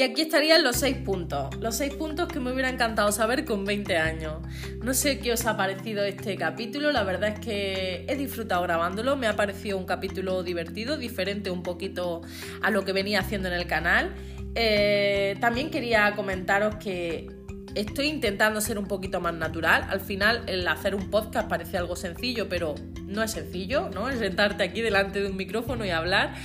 Y 0.00 0.02
aquí 0.02 0.22
estarían 0.22 0.62
los 0.62 0.76
seis 0.76 0.96
puntos. 0.96 1.54
Los 1.60 1.76
seis 1.76 1.92
puntos 1.92 2.26
que 2.26 2.40
me 2.40 2.50
hubiera 2.50 2.70
encantado 2.70 3.12
saber 3.12 3.44
con 3.44 3.66
20 3.66 3.98
años. 3.98 4.38
No 4.82 4.94
sé 4.94 5.18
qué 5.18 5.30
os 5.30 5.44
ha 5.44 5.58
parecido 5.58 6.04
este 6.04 6.38
capítulo. 6.38 6.90
La 6.90 7.02
verdad 7.02 7.34
es 7.34 7.40
que 7.40 8.06
he 8.08 8.16
disfrutado 8.16 8.62
grabándolo. 8.62 9.16
Me 9.16 9.26
ha 9.26 9.36
parecido 9.36 9.76
un 9.76 9.84
capítulo 9.84 10.42
divertido, 10.42 10.96
diferente 10.96 11.50
un 11.50 11.62
poquito 11.62 12.22
a 12.62 12.70
lo 12.70 12.82
que 12.86 12.94
venía 12.94 13.20
haciendo 13.20 13.48
en 13.48 13.52
el 13.52 13.66
canal. 13.66 14.14
Eh, 14.54 15.36
también 15.38 15.70
quería 15.70 16.16
comentaros 16.16 16.76
que 16.76 17.28
estoy 17.74 18.06
intentando 18.06 18.62
ser 18.62 18.78
un 18.78 18.86
poquito 18.86 19.20
más 19.20 19.34
natural. 19.34 19.86
Al 19.90 20.00
final, 20.00 20.44
el 20.46 20.66
hacer 20.66 20.94
un 20.94 21.10
podcast 21.10 21.46
parece 21.46 21.76
algo 21.76 21.94
sencillo, 21.94 22.48
pero 22.48 22.74
no 23.04 23.22
es 23.22 23.32
sencillo, 23.32 23.90
¿no? 23.92 24.08
Es 24.08 24.18
sentarte 24.18 24.62
aquí 24.62 24.80
delante 24.80 25.20
de 25.20 25.28
un 25.28 25.36
micrófono 25.36 25.84
y 25.84 25.90
hablar 25.90 26.36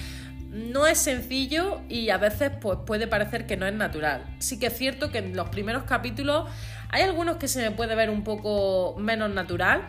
no 0.55 0.87
es 0.87 0.99
sencillo 0.99 1.81
y 1.89 2.09
a 2.11 2.17
veces 2.17 2.49
pues, 2.61 2.79
puede 2.85 3.07
parecer 3.07 3.45
que 3.45 3.57
no 3.57 3.67
es 3.67 3.73
natural. 3.73 4.23
Sí 4.39 4.57
que 4.57 4.67
es 4.67 4.77
cierto 4.77 5.11
que 5.11 5.17
en 5.17 5.35
los 5.35 5.49
primeros 5.49 5.83
capítulos 5.83 6.49
hay 6.89 7.01
algunos 7.03 7.35
que 7.37 7.49
se 7.49 7.61
me 7.61 7.75
puede 7.75 7.93
ver 7.93 8.09
un 8.09 8.23
poco 8.23 8.95
menos 8.97 9.29
natural. 9.31 9.85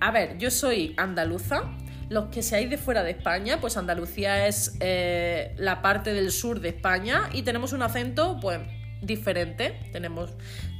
A 0.00 0.10
ver, 0.10 0.36
yo 0.38 0.50
soy 0.50 0.94
andaluza. 0.96 1.62
Los 2.08 2.24
que 2.26 2.42
seáis 2.42 2.68
de 2.68 2.76
fuera 2.76 3.04
de 3.04 3.12
España, 3.12 3.60
pues 3.60 3.76
Andalucía 3.76 4.48
es 4.48 4.76
eh, 4.80 5.54
la 5.58 5.80
parte 5.80 6.12
del 6.12 6.32
sur 6.32 6.58
de 6.58 6.70
España 6.70 7.28
y 7.32 7.42
tenemos 7.42 7.72
un 7.72 7.82
acento 7.82 8.36
pues 8.40 8.58
diferente. 9.00 9.78
Tenemos 9.92 10.30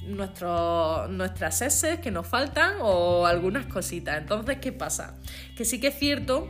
nuestras 0.09 1.63
S 1.63 2.01
que 2.01 2.11
nos 2.11 2.27
faltan 2.27 2.79
o 2.81 3.27
algunas 3.27 3.67
cositas. 3.67 4.19
Entonces, 4.19 4.59
¿qué 4.61 4.73
pasa? 4.73 5.15
Que 5.57 5.65
sí 5.65 5.79
que 5.79 5.89
es 5.89 5.99
cierto 6.01 6.49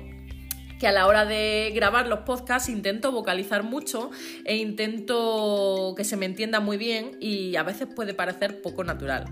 que 0.81 0.88
a 0.88 0.93
la 0.93 1.07
hora 1.07 1.27
de 1.27 1.71
grabar 1.75 2.09
los 2.09 2.21
podcasts 2.21 2.71
intento 2.71 3.12
vocalizar 3.12 3.62
mucho 3.62 4.11
e 4.47 4.57
intento 4.57 5.93
que 5.95 6.05
se 6.05 6.16
me 6.16 6.25
entienda 6.25 6.59
muy 6.59 6.79
bien 6.79 7.19
y 7.21 7.55
a 7.57 7.62
veces 7.62 7.87
puede 7.95 8.14
parecer 8.14 8.62
poco 8.62 8.83
natural. 8.83 9.27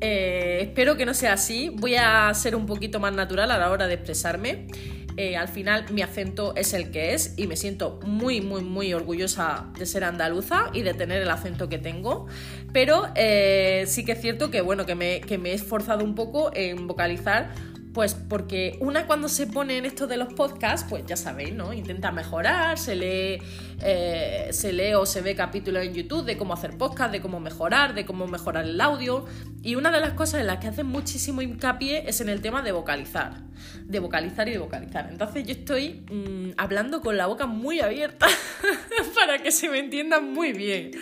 Eh, 0.00 0.60
espero 0.62 0.96
que 0.96 1.04
no 1.04 1.14
sea 1.14 1.32
así, 1.32 1.70
voy 1.70 1.96
a 1.96 2.32
ser 2.32 2.54
un 2.54 2.64
poquito 2.64 3.00
más 3.00 3.12
natural 3.12 3.50
a 3.50 3.58
la 3.58 3.70
hora 3.72 3.88
de 3.88 3.94
expresarme. 3.94 4.68
Eh, 5.16 5.36
al 5.36 5.48
final 5.48 5.84
mi 5.90 6.02
acento 6.02 6.54
es 6.54 6.72
el 6.72 6.92
que 6.92 7.12
es 7.12 7.34
y 7.36 7.48
me 7.48 7.56
siento 7.56 7.98
muy, 8.06 8.40
muy, 8.40 8.62
muy 8.62 8.94
orgullosa 8.94 9.72
de 9.76 9.84
ser 9.84 10.04
andaluza 10.04 10.70
y 10.72 10.82
de 10.82 10.94
tener 10.94 11.20
el 11.20 11.30
acento 11.30 11.68
que 11.68 11.78
tengo. 11.78 12.28
Pero 12.72 13.08
eh, 13.16 13.82
sí 13.88 14.04
que 14.04 14.12
es 14.12 14.20
cierto 14.20 14.52
que, 14.52 14.60
bueno, 14.60 14.86
que 14.86 14.94
me, 14.94 15.22
que 15.22 15.38
me 15.38 15.50
he 15.50 15.54
esforzado 15.54 16.04
un 16.04 16.14
poco 16.14 16.52
en 16.54 16.86
vocalizar 16.86 17.50
pues 17.98 18.14
porque 18.14 18.76
una 18.78 19.08
cuando 19.08 19.28
se 19.28 19.48
pone 19.48 19.76
en 19.76 19.84
esto 19.84 20.06
de 20.06 20.16
los 20.16 20.32
podcasts, 20.32 20.86
pues 20.88 21.04
ya 21.04 21.16
sabéis, 21.16 21.52
¿no? 21.52 21.72
Intenta 21.72 22.12
mejorar, 22.12 22.78
se 22.78 22.94
lee, 22.94 23.42
eh, 23.82 24.50
se 24.52 24.72
lee 24.72 24.94
o 24.94 25.04
se 25.04 25.20
ve 25.20 25.34
capítulos 25.34 25.82
en 25.82 25.94
YouTube 25.94 26.24
de 26.24 26.36
cómo 26.36 26.54
hacer 26.54 26.78
podcast, 26.78 27.10
de 27.10 27.20
cómo 27.20 27.40
mejorar, 27.40 27.96
de 27.96 28.06
cómo 28.06 28.28
mejorar 28.28 28.66
el 28.66 28.80
audio. 28.80 29.24
Y 29.64 29.74
una 29.74 29.90
de 29.90 29.98
las 29.98 30.12
cosas 30.12 30.42
en 30.42 30.46
las 30.46 30.58
que 30.58 30.68
hacen 30.68 30.86
muchísimo 30.86 31.42
hincapié 31.42 32.08
es 32.08 32.20
en 32.20 32.28
el 32.28 32.40
tema 32.40 32.62
de 32.62 32.70
vocalizar. 32.70 33.42
De 33.82 33.98
vocalizar 33.98 34.48
y 34.48 34.52
de 34.52 34.58
vocalizar. 34.58 35.08
Entonces 35.10 35.44
yo 35.44 35.54
estoy 35.54 36.04
mmm, 36.08 36.50
hablando 36.56 37.00
con 37.00 37.16
la 37.16 37.26
boca 37.26 37.46
muy 37.46 37.80
abierta 37.80 38.28
para 39.16 39.42
que 39.42 39.50
se 39.50 39.68
me 39.68 39.80
entienda 39.80 40.20
muy 40.20 40.52
bien. 40.52 40.92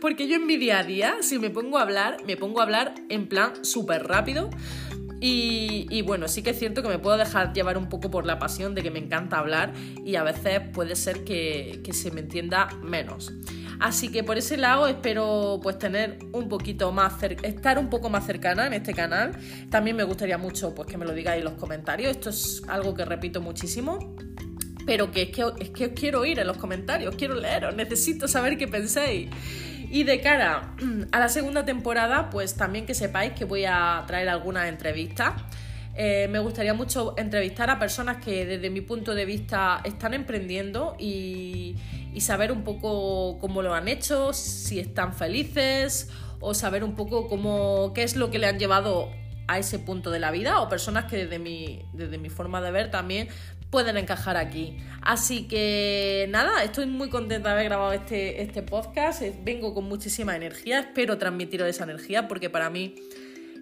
Porque 0.00 0.26
yo 0.26 0.34
en 0.34 0.48
mi 0.48 0.56
día 0.56 0.80
a 0.80 0.82
día, 0.82 1.14
si 1.20 1.38
me 1.38 1.50
pongo 1.50 1.78
a 1.78 1.82
hablar, 1.82 2.16
me 2.26 2.36
pongo 2.36 2.58
a 2.58 2.64
hablar 2.64 2.96
en 3.08 3.28
plan 3.28 3.64
súper 3.64 4.08
rápido 4.08 4.50
Y, 5.22 6.02
bueno, 6.02 6.28
sí 6.28 6.42
que 6.42 6.50
es 6.50 6.58
cierto 6.58 6.82
que 6.82 6.88
me 6.88 6.98
puedo 6.98 7.18
dejar 7.18 7.52
llevar 7.52 7.76
un 7.76 7.88
poco 7.88 8.10
por 8.10 8.24
la 8.24 8.38
pasión 8.38 8.74
de 8.74 8.82
que 8.82 8.90
me 8.90 8.98
encanta 8.98 9.38
hablar 9.38 9.72
y 10.04 10.16
a 10.16 10.22
veces 10.22 10.60
puede 10.72 10.96
ser 10.96 11.24
que, 11.24 11.80
que 11.84 11.92
se 11.92 12.10
me 12.10 12.20
entienda 12.20 12.68
menos. 12.82 13.32
Así 13.80 14.10
que 14.10 14.22
por 14.22 14.36
ese 14.36 14.58
lado 14.58 14.86
espero 14.86 15.58
pues 15.62 15.78
tener 15.78 16.18
un 16.32 16.48
poquito 16.50 16.92
más 16.92 17.14
estar 17.22 17.78
un 17.78 17.88
poco 17.88 18.10
más 18.10 18.26
cercana 18.26 18.66
en 18.66 18.74
este 18.74 18.92
canal. 18.92 19.32
También 19.70 19.96
me 19.96 20.04
gustaría 20.04 20.36
mucho 20.36 20.74
pues 20.74 20.86
que 20.86 20.98
me 20.98 21.06
lo 21.06 21.14
digáis 21.14 21.38
en 21.38 21.44
los 21.44 21.54
comentarios. 21.54 22.10
Esto 22.10 22.28
es 22.28 22.62
algo 22.68 22.94
que 22.94 23.06
repito 23.06 23.40
muchísimo. 23.40 24.14
Pero 24.84 25.10
que 25.10 25.22
es 25.22 25.30
que, 25.30 25.44
es 25.60 25.70
que 25.70 25.86
os 25.86 25.92
quiero 25.92 26.20
oír 26.20 26.38
en 26.38 26.46
los 26.46 26.56
comentarios, 26.56 27.14
quiero 27.14 27.34
leeros, 27.34 27.74
necesito 27.74 28.26
saber 28.26 28.56
qué 28.56 28.66
penséis. 28.66 29.28
Y 29.90 30.04
de 30.04 30.20
cara 30.20 30.72
a 31.10 31.18
la 31.18 31.28
segunda 31.28 31.64
temporada, 31.64 32.30
pues 32.30 32.54
también 32.54 32.86
que 32.86 32.94
sepáis 32.94 33.32
que 33.32 33.44
voy 33.44 33.64
a 33.64 34.04
traer 34.06 34.28
algunas 34.28 34.68
entrevistas. 34.68 35.34
Eh, 35.96 36.28
me 36.30 36.38
gustaría 36.38 36.72
mucho 36.74 37.14
entrevistar 37.18 37.68
a 37.70 37.80
personas 37.80 38.24
que 38.24 38.46
desde 38.46 38.70
mi 38.70 38.80
punto 38.82 39.16
de 39.16 39.24
vista 39.24 39.80
están 39.82 40.14
emprendiendo 40.14 40.94
y, 40.96 41.74
y 42.14 42.20
saber 42.20 42.52
un 42.52 42.62
poco 42.62 43.38
cómo 43.40 43.62
lo 43.62 43.74
han 43.74 43.88
hecho, 43.88 44.32
si 44.32 44.78
están 44.78 45.12
felices 45.12 46.08
o 46.38 46.54
saber 46.54 46.84
un 46.84 46.94
poco 46.94 47.28
cómo, 47.28 47.92
qué 47.92 48.04
es 48.04 48.14
lo 48.14 48.30
que 48.30 48.38
le 48.38 48.46
han 48.46 48.60
llevado 48.60 49.10
a 49.48 49.58
ese 49.58 49.80
punto 49.80 50.12
de 50.12 50.20
la 50.20 50.30
vida 50.30 50.60
o 50.60 50.68
personas 50.68 51.06
que 51.06 51.16
desde 51.16 51.40
mi, 51.40 51.82
desde 51.92 52.16
mi 52.16 52.30
forma 52.30 52.60
de 52.60 52.70
ver 52.70 52.92
también 52.92 53.28
pueden 53.70 53.96
encajar 53.96 54.36
aquí. 54.36 54.76
Así 55.00 55.48
que 55.48 56.26
nada, 56.28 56.62
estoy 56.62 56.86
muy 56.86 57.08
contenta 57.08 57.48
de 57.48 57.54
haber 57.54 57.64
grabado 57.66 57.92
este, 57.92 58.42
este 58.42 58.62
podcast, 58.62 59.22
vengo 59.44 59.72
con 59.72 59.84
muchísima 59.84 60.36
energía, 60.36 60.80
espero 60.80 61.16
transmitiros 61.16 61.68
esa 61.68 61.84
energía 61.84 62.28
porque 62.28 62.50
para 62.50 62.68
mí 62.68 62.96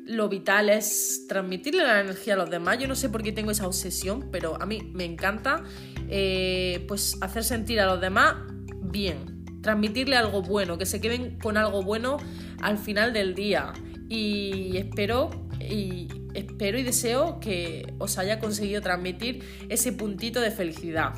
lo 0.08 0.30
vital 0.30 0.70
es 0.70 1.26
transmitirle 1.28 1.82
la 1.84 2.00
energía 2.00 2.34
a 2.34 2.36
los 2.38 2.48
demás. 2.48 2.78
Yo 2.78 2.88
no 2.88 2.96
sé 2.96 3.10
por 3.10 3.22
qué 3.22 3.30
tengo 3.30 3.50
esa 3.50 3.66
obsesión, 3.66 4.30
pero 4.32 4.60
a 4.60 4.64
mí 4.64 4.90
me 4.94 5.04
encanta 5.04 5.62
eh, 6.08 6.84
pues 6.88 7.18
hacer 7.20 7.44
sentir 7.44 7.78
a 7.78 7.86
los 7.86 8.00
demás 8.00 8.36
bien, 8.80 9.44
transmitirle 9.60 10.16
algo 10.16 10.40
bueno, 10.40 10.78
que 10.78 10.86
se 10.86 11.00
queden 11.02 11.38
con 11.38 11.58
algo 11.58 11.82
bueno 11.82 12.16
al 12.62 12.78
final 12.78 13.12
del 13.12 13.34
día. 13.34 13.74
Y 14.08 14.78
espero 14.78 15.28
y 15.60 16.08
espero 16.34 16.78
y 16.78 16.82
deseo 16.82 17.40
que 17.40 17.92
os 17.98 18.18
haya 18.18 18.38
conseguido 18.38 18.80
transmitir 18.82 19.42
ese 19.68 19.92
puntito 19.92 20.40
de 20.40 20.50
felicidad. 20.50 21.14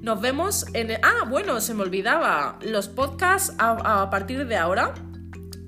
Nos 0.00 0.20
vemos 0.20 0.66
en... 0.74 0.92
Ah, 1.02 1.26
bueno, 1.28 1.60
se 1.60 1.74
me 1.74 1.82
olvidaba. 1.82 2.58
Los 2.62 2.88
podcasts 2.88 3.54
a 3.58 4.10
partir 4.10 4.46
de 4.46 4.56
ahora 4.56 4.94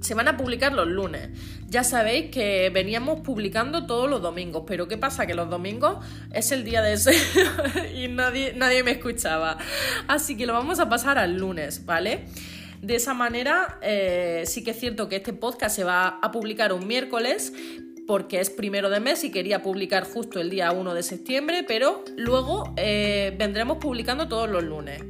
se 0.05 0.15
van 0.15 0.29
a 0.29 0.37
publicar 0.37 0.73
los 0.75 0.87
lunes. 0.87 1.31
Ya 1.67 1.83
sabéis 1.83 2.31
que 2.31 2.71
veníamos 2.71 3.21
publicando 3.21 3.87
todos 3.87 4.09
los 4.09 4.21
domingos, 4.21 4.65
pero 4.67 4.87
¿qué 4.87 4.99
pasa? 4.99 5.27
Que 5.27 5.35
los 5.35 5.49
domingos 5.49 6.05
es 6.33 6.53
el 6.53 6.63
día 6.63 6.83
de 6.83 6.93
ese 6.93 7.15
y 7.95 8.09
nadie, 8.09 8.53
nadie 8.55 8.83
me 8.83 8.93
escuchaba. 8.93 9.57
Así 10.07 10.37
que 10.37 10.47
lo 10.47 10.53
vamos 10.53 10.79
a 10.79 10.91
pasar 10.91 11.19
al 11.19 11.39
lunes, 11.39 11.87
¿vale? 11.87 12.27
De 12.83 12.97
esa 12.97 13.15
manera, 13.15 13.79
eh, 13.81 14.43
sí 14.47 14.63
que 14.63 14.73
es 14.73 14.79
cierto 14.79 15.09
que 15.09 15.17
este 15.17 15.33
podcast 15.33 15.75
se 15.75 15.85
va 15.85 16.19
a 16.21 16.31
publicar 16.31 16.75
un 16.75 16.87
miércoles, 16.87 17.55
porque 18.07 18.41
es 18.41 18.51
primero 18.51 18.91
de 18.91 19.01
mes 19.01 19.25
y 19.25 19.31
quería 19.31 19.63
publicar 19.63 20.05
justo 20.05 20.41
el 20.41 20.51
día 20.51 20.73
1 20.73 20.95
de 20.95 21.03
septiembre, 21.03 21.65
pero 21.67 22.05
luego 22.17 22.75
eh, 22.77 23.35
vendremos 23.39 23.79
publicando 23.79 24.29
todos 24.29 24.49
los 24.49 24.63
lunes. 24.63 25.03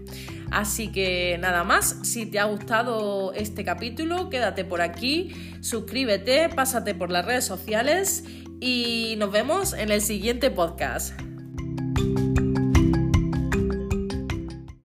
Así 0.51 0.93
que 0.93 1.37
nada 1.41 1.65
más, 1.65 1.99
si 2.03 2.27
te 2.27 2.39
ha 2.39 2.45
gustado 2.45 3.33
este 3.33 3.65
capítulo, 3.65 4.31
quédate 4.31 4.65
por 4.65 4.83
aquí, 4.83 5.33
suscríbete, 5.61 6.49
pásate 6.49 6.95
por 6.95 7.11
las 7.11 7.25
redes 7.25 7.45
sociales 7.45 8.25
y 8.61 9.17
nos 9.19 9.33
vemos 9.33 9.73
en 9.73 9.91
el 9.91 10.01
siguiente 10.01 10.51
podcast. 10.51 11.21